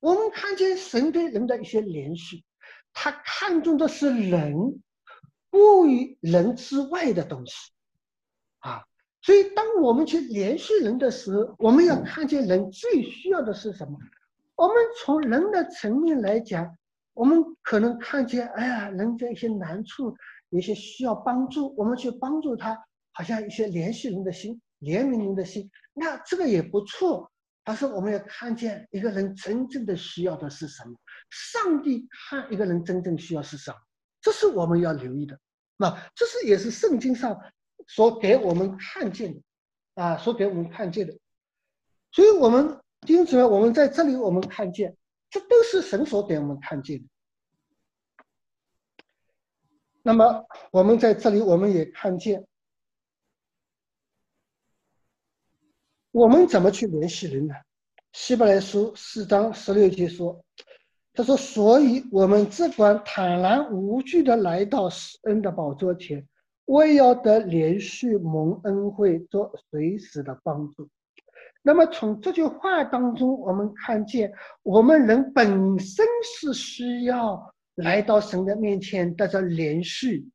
[0.00, 2.42] 我们看见神对人的一些怜恤，
[2.92, 4.82] 他看重的是人，
[5.50, 7.72] 过于人之外的东西，
[8.60, 8.84] 啊。
[9.22, 13.98] 所以，当我们去联系人的时候，我们要看见人最需要的是什么？
[14.56, 16.76] 我们从人的层面来讲，
[17.12, 20.16] 我们可能看见，哎呀，人在一些难处，
[20.48, 22.82] 有些需要帮助，我们去帮助他，
[23.20, 27.30] 好像一些怜恤人的心、怜悯人的心，那这个也不错。
[27.62, 30.94] 但是我们要看见一个人真正的需要的是什么？
[31.28, 33.76] 上帝看一个人真正需要是什么？
[34.22, 35.38] 这是我们要留意的。
[35.76, 37.38] 那这是也是圣经上
[37.86, 39.42] 所给我们看见的，
[40.02, 41.14] 啊，所给我们看见的。
[42.12, 44.96] 所以，我们因此呢我们在这里我们看见，
[45.28, 47.04] 这都是神所给我们看见的。
[50.00, 52.46] 那么，我们在这里我们也看见。
[56.12, 57.54] 我们怎么去联系人呢？
[58.12, 60.44] 希伯来书四章十六节说
[61.14, 66.26] ：“他说，所以我们只管坦然无惧的来到施恩的宝座前，
[66.64, 70.88] 为要得连续蒙恩惠，做随时的帮助。”
[71.62, 74.32] 那么从这句话当中，我们看见
[74.64, 80.28] 我们人本身是需要来到神的面前带着连续，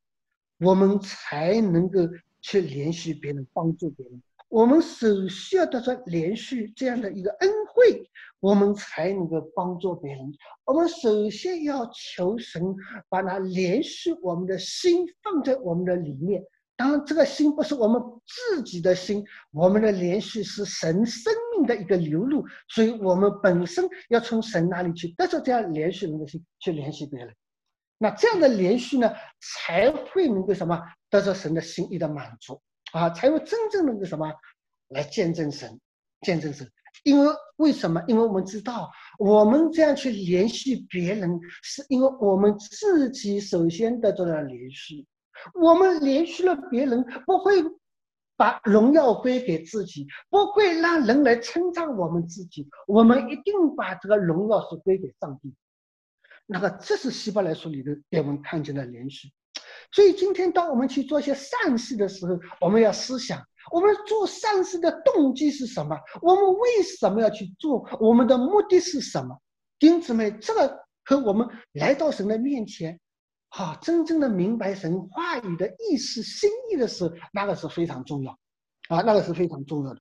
[0.58, 2.00] 我们才能够
[2.40, 4.22] 去联系别人，帮助别人。
[4.48, 8.08] 我们首先要得到连续这样的一个恩惠，
[8.40, 10.20] 我们才能够帮助别人。
[10.64, 12.62] 我们首先要求神
[13.08, 16.42] 把那连续我们的心放在我们的里面。
[16.76, 27.34] 当然，这个心不是我们自己的心，我们的连续是神生命的一个流露，所以我们本身要从神那里去得到这样连续人的心去联系别人。
[27.98, 30.78] 那这样的连续呢，才会能够什么
[31.08, 32.60] 得到神的心意的满足。
[32.92, 34.32] 啊，才有真正能够什么
[34.88, 35.80] 来见证神，
[36.22, 36.70] 见证神。
[37.04, 38.02] 因为为什么？
[38.08, 45.06] 因为我们知道，我们这样去联系别人，是因为我们自己首先得到了联系。
[45.54, 47.62] 我们联系了别人，不会
[48.36, 52.66] 把荣耀归给自己，不会让人来称赞我们自己。
[52.86, 55.54] 我们一定把这个荣耀是归给上帝。
[56.46, 59.32] 那个，这是希伯来书里的给我们看见的联系。
[59.92, 65.96] 所以今天，当我们去做一些善事的时候，我们要思想：我们做善事的动机是什么？
[66.20, 67.86] 我们为什么要去做？
[68.00, 69.40] 我们的目的是什么？
[69.78, 72.98] 弟兄姊妹，这个和我们来到神的面前，
[73.50, 78.32] 啊，真正的明白神话语的意思、心意的时候，那个是非常重要，
[78.88, 80.00] 啊，那个是非常重要的。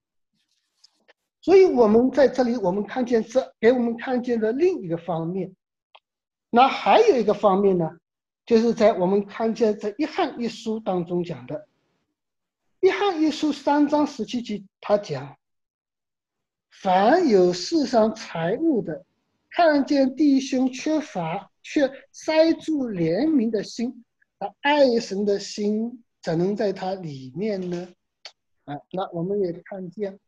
[1.42, 5.56] 所以，我们在这里，我们看见这给我们看见的另一个方面，
[6.50, 7.88] 那还有一个方面呢？
[8.46, 11.68] 就是在我们看见这一汉一书当中讲的，
[12.80, 15.36] 一汉一书三章十七节，他讲：
[16.70, 19.04] 凡有世上财物的，
[19.50, 24.06] 看见弟兄缺乏，却塞住怜悯的心，
[24.38, 27.88] 而爱神的心怎能在他里面呢？
[28.66, 30.20] 啊，那我们也看见，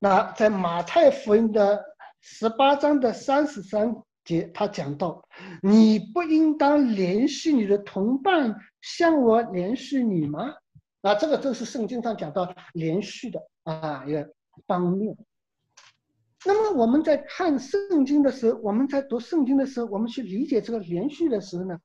[0.00, 1.84] 那在马太福音的
[2.20, 4.02] 十八章的三十三。
[4.24, 5.28] 节他讲到，
[5.62, 10.54] 你不应当联系你的同伴，向我联系你吗？
[11.02, 14.32] 啊，这个就是圣经上讲到连续的啊一个
[14.66, 15.16] 方面。
[16.44, 21.78] 那么我们在看圣经的时候，我们在读圣经的时候，我们去理解这个连续的时候呢，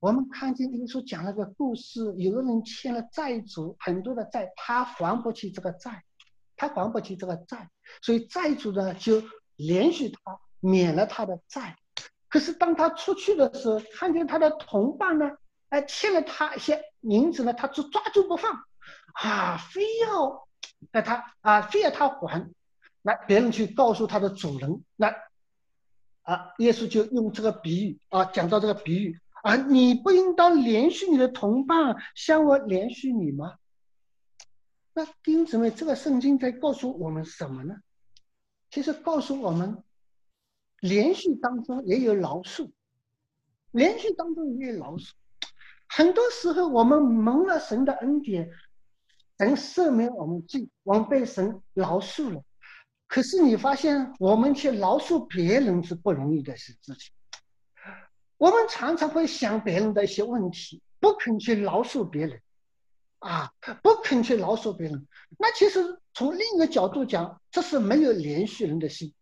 [0.00, 6.02] 我们看见耶稣讲了个故事，有个人欠了债主很多的债，他还不起这个债，
[6.56, 7.68] 他还不起这个债，
[8.02, 9.22] 所以债主呢就
[9.56, 10.38] 连续他。
[10.60, 11.76] 免了他的债，
[12.28, 15.30] 可是当他出去的时候，看见他的同伴呢，
[15.68, 18.64] 哎，欠了他一些银子呢，他就抓住不放，
[19.14, 20.48] 啊，非要
[20.92, 22.50] 在他啊，非要他还，
[23.02, 25.14] 那别人去告诉他的主人，那
[26.22, 33.54] 啊，耶稣就用这个比喻啊，讲到这个比喻啊，你不应当连续你的同伴，像我连续你吗？
[34.94, 37.76] 那弟兄姊妹，这个圣经在告诉我们什么呢？
[38.70, 39.82] 其实告诉我们。
[40.80, 42.70] 连续当中也有饶恕，
[43.70, 45.10] 连续当中也有饶恕。
[45.88, 48.50] 很多时候我们蒙了神的恩典，
[49.38, 52.42] 神赦免我们罪，我们被神饶恕了。
[53.06, 56.96] 可是你发现，我们去饶恕别人是不容易的事情。
[58.36, 62.42] 我们常常会想别人的一些问题，不肯去饶恕别人，
[63.20, 63.52] 啊，
[63.82, 65.06] 不肯去饶恕别人。
[65.38, 69.14] 那其实从另一个角度讲，这是没有连续人的心。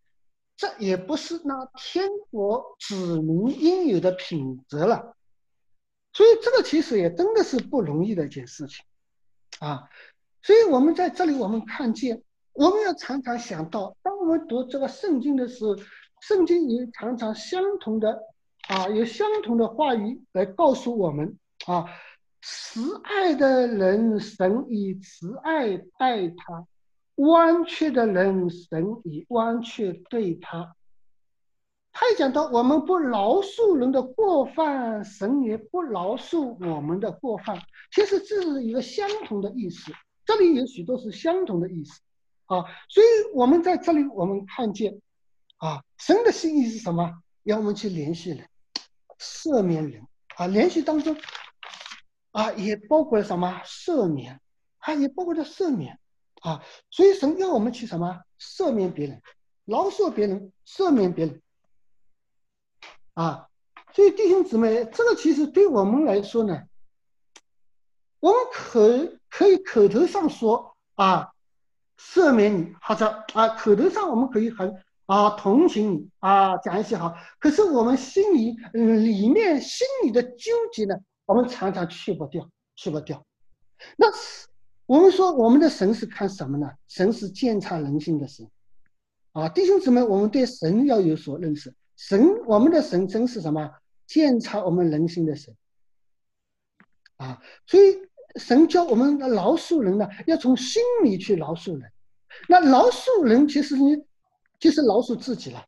[0.57, 5.17] 这也不是那天国子民应有的品德了，
[6.13, 8.85] 所以这个其实也真的是不容易的一件事情，
[9.59, 9.89] 啊，
[10.43, 15.77] 所以我们在这里我们看见，我们要常常想到，当我们读这个圣经的时候，
[16.21, 18.23] 圣经也常常相同的
[18.69, 21.37] 啊，有相同的话语来告诉我们
[21.67, 21.85] 啊，
[22.43, 26.67] 慈爱的人，神以慈爱待他。
[27.17, 30.75] 弯曲的人，神以弯曲对他。
[31.93, 37.57] 他也讲到，我们不饶恕人的过犯，神也不饶恕我们的过犯。
[37.93, 39.93] 其实这是一个相同的意思，
[40.25, 42.01] 这里有许多是相同的意思
[42.47, 42.65] 啊。
[42.89, 45.01] 所以我们在这里我们看见，
[45.59, 47.23] 啊，神的心意是什么？
[47.45, 48.49] 要我们去联系人，
[49.21, 50.03] 赦免人
[50.37, 50.49] 啊。
[50.49, 51.17] 联系当中，
[52.33, 53.63] 啊，也包括了什么？
[53.65, 54.41] 赦免，
[54.79, 56.01] 啊，也包括了赦免
[56.45, 56.63] 啊。
[56.91, 58.21] 所以神要我们去什么？
[58.39, 59.21] 赦免别人，
[59.65, 61.41] 饶恕别人，赦免别人。
[63.15, 63.49] 啊，
[63.93, 66.63] 所以弟兄姊妹，这个其实对我们来说呢，
[68.19, 71.31] 我们可可以口头上说啊，
[71.97, 83.25] 赦免你，或者啊，口头上我们可以很啊同情你啊，讲一些好，可是我们心里里面心里的纠结呢，我们常常去不掉，去不掉。
[83.97, 84.09] 那
[84.87, 86.71] 我们说我们的神是看什么呢？
[86.89, 88.49] 神是鉴察人心的神
[89.33, 91.75] 啊，弟兄姊妹，我们对神要有所认识。
[91.97, 93.71] 神，我们的神真是什么？
[94.07, 95.57] 鉴察我们人心的神
[97.17, 97.41] 啊！
[97.67, 97.97] 所以
[98.37, 101.91] 神教我们的饶恕人呢，要从心里去饶恕人。
[102.49, 103.97] 那饶恕人，其实你
[104.59, 105.65] 就是饶恕自己了。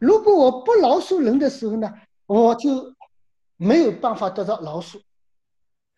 [0.00, 1.92] 如果我不饶恕人的时候呢，
[2.26, 2.94] 我就
[3.56, 5.00] 没有办法得到饶恕。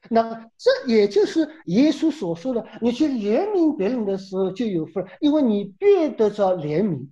[0.08, 7.06] 那这也就是耶稣所说的：你去怜悯别人的时候就有福了，因为你必得着怜悯，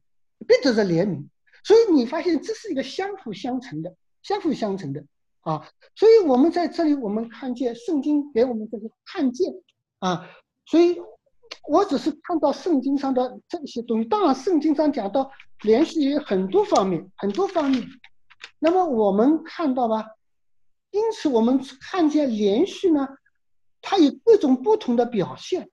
[0.46, 1.24] 必得着怜悯。
[1.64, 5.04] 所以你发现这是一个相辅相成的，相辅相成的
[5.40, 5.68] 啊！
[5.94, 9.52] 所以我们在这里，我们看见圣经给我们这个看见
[9.98, 10.26] 啊，
[10.64, 10.98] 所以
[11.68, 14.08] 我只是看到圣经上的这些东西。
[14.08, 15.30] 当然，圣经上讲到
[15.62, 17.86] 联系有很多方面，很多方面。
[18.58, 20.06] 那么我们看到吧，
[20.90, 23.06] 因此我们看见连续呢，
[23.80, 25.70] 它有各种不同的表现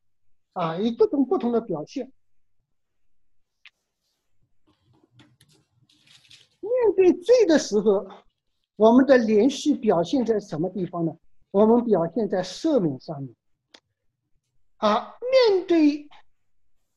[0.54, 2.12] 啊，有各种不同的表现。
[6.62, 8.08] 面对罪的时候，
[8.76, 11.16] 我们的连续表现在什么地方呢？
[11.52, 13.34] 我们表现在赦免上面。
[14.78, 15.16] 啊，
[15.50, 16.10] 面对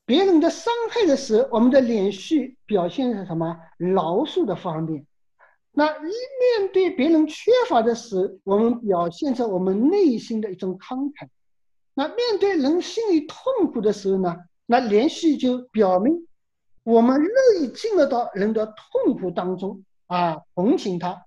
[0.04, 3.56] 别人的伤害的时候，我们的连续表现在什么？
[3.76, 5.06] 饶恕的方面。
[5.78, 11.28] 那一面对别人缺乏的时候，我们表现在我们内心的一种慷慨。
[11.94, 14.38] 那面对人心里痛苦的时候呢？
[14.66, 16.26] 那连续就表明。
[16.82, 21.24] 我们乐意进入到人的痛苦当中啊，同情他，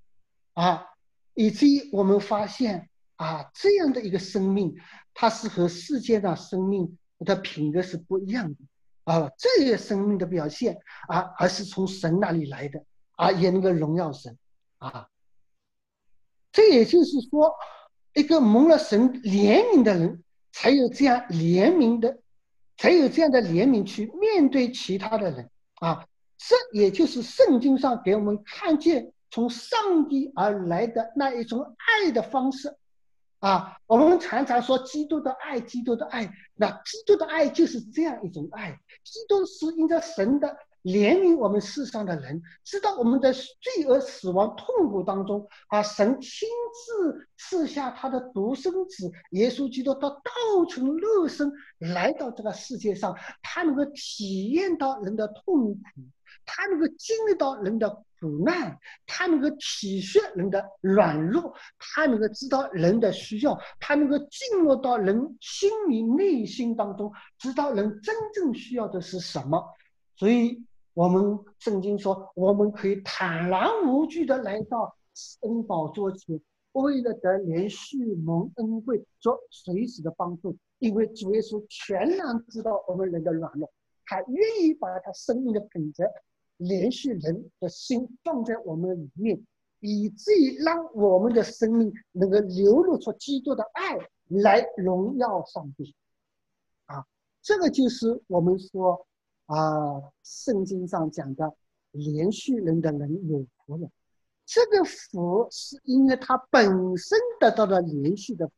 [0.51, 0.85] 啊，
[1.33, 4.75] 以至于我们发现啊，这样的一个生命，
[5.13, 8.57] 它是和世界上生命的品格是不一样的
[9.05, 10.77] 啊，这些生命的表现
[11.07, 12.83] 啊，而是从神那里来的
[13.15, 14.37] 啊，也能够荣耀神
[14.81, 15.07] 啊。
[16.51, 17.55] 这也就是说，
[18.13, 22.19] 一个蒙了神怜悯的人，才有这样怜悯的。
[22.77, 25.51] 才有这样的怜悯去面对其他的人
[25.81, 26.03] 啊，
[26.35, 32.75] 这也就是圣经上给我们看见从上帝而来的那一种爱的方式
[33.37, 33.77] 啊。
[33.85, 38.71] 我们常常说基督的爱，基督的爱，那基督的爱就是这样一种爱。
[39.03, 40.57] 基督是因着神的。
[40.83, 50.21] 怜悯我们世上的人，知道我们在罪恶、死亡、痛苦当中，啊，神亲自赐下他的独生子耶稣基督，他道
[50.67, 55.81] 成肉身来到这个世界上，他能够体验到人的痛苦，
[56.45, 57.87] 他能够经历到人的
[58.19, 69.63] 苦难，他能够体恤人的软弱，他能够知道人的需要，他能够进入到人心里内心当中，知道人真正需要的是什么，
[70.15, 70.65] 所以。
[70.93, 74.93] 我们圣经说，我们可以坦然无惧的来到
[75.41, 76.41] 恩宝座前，
[76.73, 80.57] 为了得连续蒙恩惠，做随时的帮助。
[80.79, 83.71] 因为主耶稣全然知道我们人的软弱，
[84.05, 86.03] 他愿意把他生命的本质、
[86.57, 89.41] 连续人的心放在我们里面，
[89.79, 95.95] 以至于让我们的生命能够流露出基督的爱来荣耀上帝。
[96.87, 97.05] 啊，
[97.41, 99.07] 这个就是我们说。
[99.51, 101.53] 啊，圣经上讲的
[101.91, 103.91] 连续人的人有福了，
[104.45, 108.49] 这个福是因为他本身得到了连续的，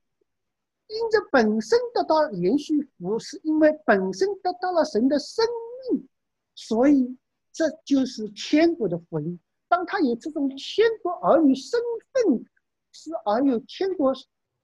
[0.86, 5.44] 因着本身得到连续福，是因为本身得到了神的生
[5.90, 6.08] 命，
[6.54, 7.18] 所以
[7.52, 9.40] 这就是天国的福音。
[9.68, 11.80] 当他有这种天国儿女身
[12.14, 12.46] 份，
[12.92, 14.14] 是而有天国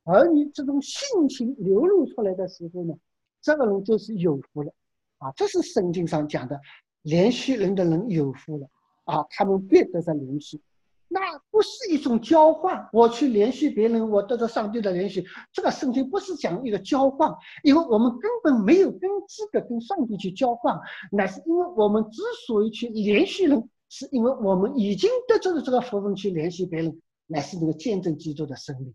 [0.04, 2.94] 儿女这种性情流露出来的时候呢，
[3.42, 4.72] 这个人就是有福了。
[5.20, 6.60] 啊，这是圣经上讲的，
[7.04, 8.68] 连续人的人有福了
[9.06, 10.62] 啊，他们必得着连续，
[11.08, 12.88] 那不是一种交换。
[12.94, 15.26] 我去连续别人，我得到上帝的连续。
[15.52, 20.80] 这个圣经不是讲一个交换，因为我们根本没有跟资格跟上帝去交换，
[21.12, 28.94] 乃是因为我们之所以去连续人，是因为我们已经得着了这个福分去联系别人，乃是那个见证基督的生命。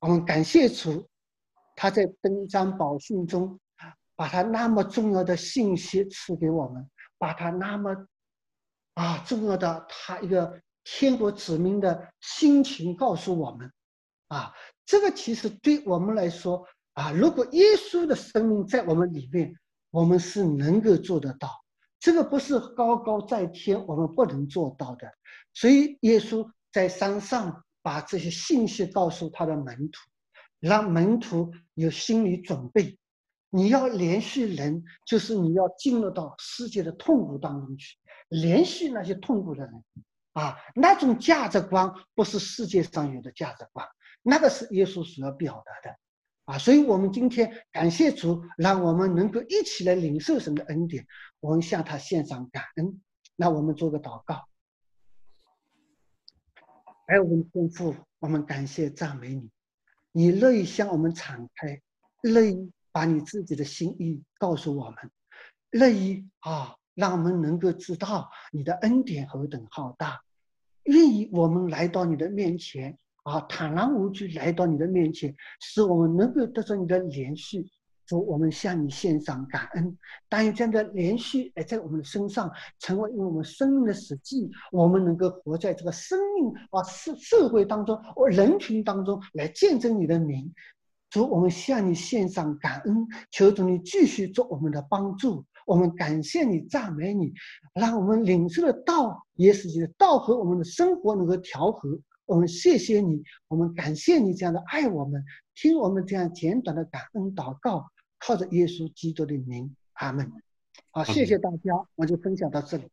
[0.00, 1.08] 我们感谢主，
[1.74, 3.58] 他在登山宝训中，
[4.24, 7.94] 把他那么重要的信息赐给我们，把他那么
[8.94, 13.70] 啊重要的他一个天国子民的心情告诉我们，
[14.28, 14.50] 啊，
[14.86, 19.54] 这个其实对我们来说啊，如果耶稣的生命在我们里面，
[19.90, 21.50] 我们是能够做得到。
[22.00, 25.06] 这个不是高高在天，我们不能做到的。
[25.52, 30.00] 所以耶稣在山上把这些信息告诉他的门徒，
[30.60, 32.98] 让门徒有心理准备。
[33.54, 37.96] 你要联系人，就是你要进入到世界的痛苦当中去，
[38.28, 39.84] 联系那些痛苦的人，
[40.32, 43.86] 啊，那种价值观不是世界上有的价值观，
[44.22, 45.96] 那个是耶稣所要表达的。
[46.46, 51.06] 啊，所以我们今天感谢主，让我们能够一起来领受神的恩典，
[51.38, 53.00] 我们向他献上感恩。
[53.36, 54.42] 那我们做个祷告，
[57.06, 59.48] 哎，我们天父，我们感谢赞美你，
[60.10, 61.80] 你乐意向我们敞开，
[62.22, 64.96] 乐意把你自己的心意告诉我们，
[65.72, 70.22] 乐意啊，让我们能够知道你的恩典何等浩大，
[70.84, 72.96] 愿意我们来到你的面前。
[73.24, 77.66] 啊，坦然无惧来到你的面前，使我们能够得到你的连续。
[78.06, 79.96] 主，我们向你献上感恩。
[80.28, 84.50] 但愿这样的连续来在我们的身上，成为我们生命的实际。
[84.70, 90.52] 我们能够活在这个生命啊社社会当中，或人群当中来见证你的名。
[91.14, 95.44] 主，我们向你献上感恩，求主你继续做我们的帮助。
[95.64, 97.32] 我们感谢你，赞美你，
[97.72, 101.96] 让我们领受的道，也使你的道和我们的生活能够调和。
[102.26, 107.86] 我们谢谢你，我们感谢你这样的爱我们，听我们这样简短的感恩祷告，
[108.18, 110.32] 靠着耶稣基督的名，阿门。
[110.90, 112.88] 好，谢谢大家，我就分享到这里。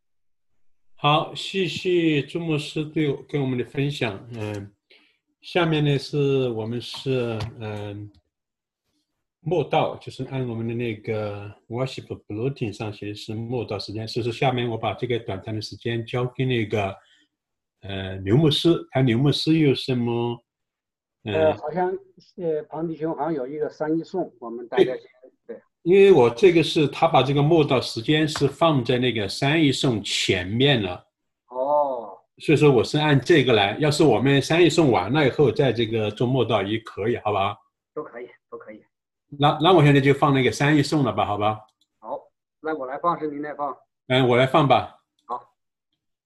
[0.94, 4.24] 好，谢谢朱牧师对跟我们的分享。
[4.34, 4.72] 嗯，
[5.42, 8.12] 下面呢是我们是嗯
[9.42, 16.96] 末道，就是按我们的那个 worship bulletin 上写的是末道时间，所以说下面我把这个短暂的时间交给那个。
[17.84, 20.40] 呃，刘牧师，看刘牧师有什么？
[21.24, 21.90] 呃，好像
[22.38, 24.94] 呃，庞弟兄好像有一个三一颂，我们大家
[25.48, 25.60] 对。
[25.82, 31.04] 因为我这个是他把这个默祷时间是放在那个三一颂前面了。
[32.42, 32.46] 哦。
[32.46, 37.56] 所以说我是按这个来，要是我们三一送完了以后，在这个做末到也可以，好吧？
[37.94, 38.84] 都可以，都可以。
[39.30, 41.60] 那那我现在就放那个三一送了吧，好吧？
[42.00, 42.20] 好，
[42.60, 43.78] 那我来放是您来放？
[44.08, 44.98] 嗯，我来放吧。
[45.26, 45.42] 好。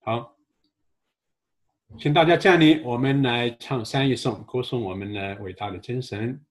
[0.01, 0.31] 好。
[1.97, 6.41] 请大家站立，我们来唱三一颂，歌颂我们的伟大的精神。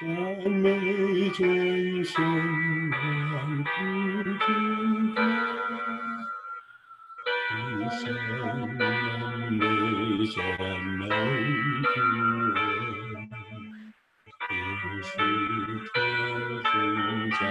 [0.00, 0.06] 赞
[0.52, 3.68] 美真神，万古
[4.22, 4.46] 君
[5.12, 5.18] 歌，
[7.58, 7.98] 一生
[8.76, 8.80] 美
[10.28, 10.36] 真
[10.98, 11.02] 美
[11.82, 11.96] 主。
[14.38, 14.46] 天
[15.02, 15.10] 是
[15.92, 15.96] 天
[16.62, 16.70] 父
[17.40, 17.42] 赞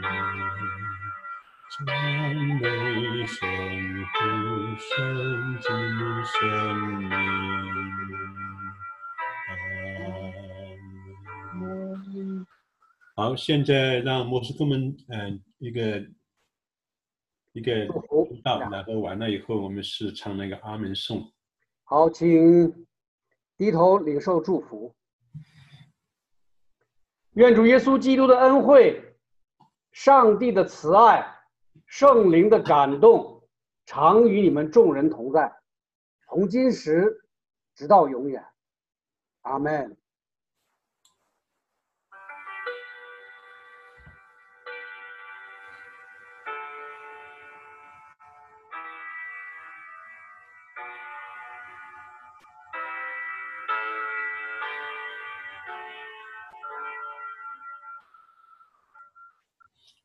[0.00, 0.02] 美，
[1.78, 1.86] 赞
[2.60, 2.64] 美
[3.24, 3.38] 神
[4.12, 4.16] 父
[4.76, 4.90] 圣
[5.60, 5.64] 子
[6.24, 6.34] 圣
[6.98, 8.39] 名。
[13.20, 16.02] 好，现在让牧师给我们嗯一个
[17.52, 17.86] 一个
[18.42, 21.30] 到，然后完了以后，我们是唱那个阿门颂。
[21.84, 22.86] 好，请。
[23.58, 24.96] 低头领受祝福，
[27.32, 29.14] 愿主耶稣基督的恩惠、
[29.92, 31.22] 上帝的慈爱、
[31.84, 33.46] 圣灵的感动，
[33.84, 35.52] 常与你们众人同在，
[36.26, 37.28] 从今时
[37.74, 38.42] 直到永远。
[39.42, 39.94] 阿门。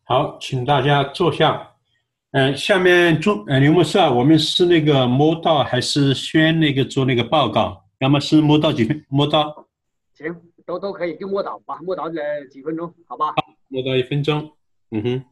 [0.07, 1.71] 好，请大家坐下。
[2.29, 7.83] 嗯，下面做，呃，刘牧师啊，我们是那个摸到还是宣那个做那个报告？
[7.97, 9.03] 要么是摸到几分？
[9.09, 9.65] 摸到？
[10.13, 13.33] 行，都都可以，就摸到吧，摸到呃几分钟，好吧？
[13.67, 14.51] 摸到一分钟。
[14.91, 15.23] 嗯哼。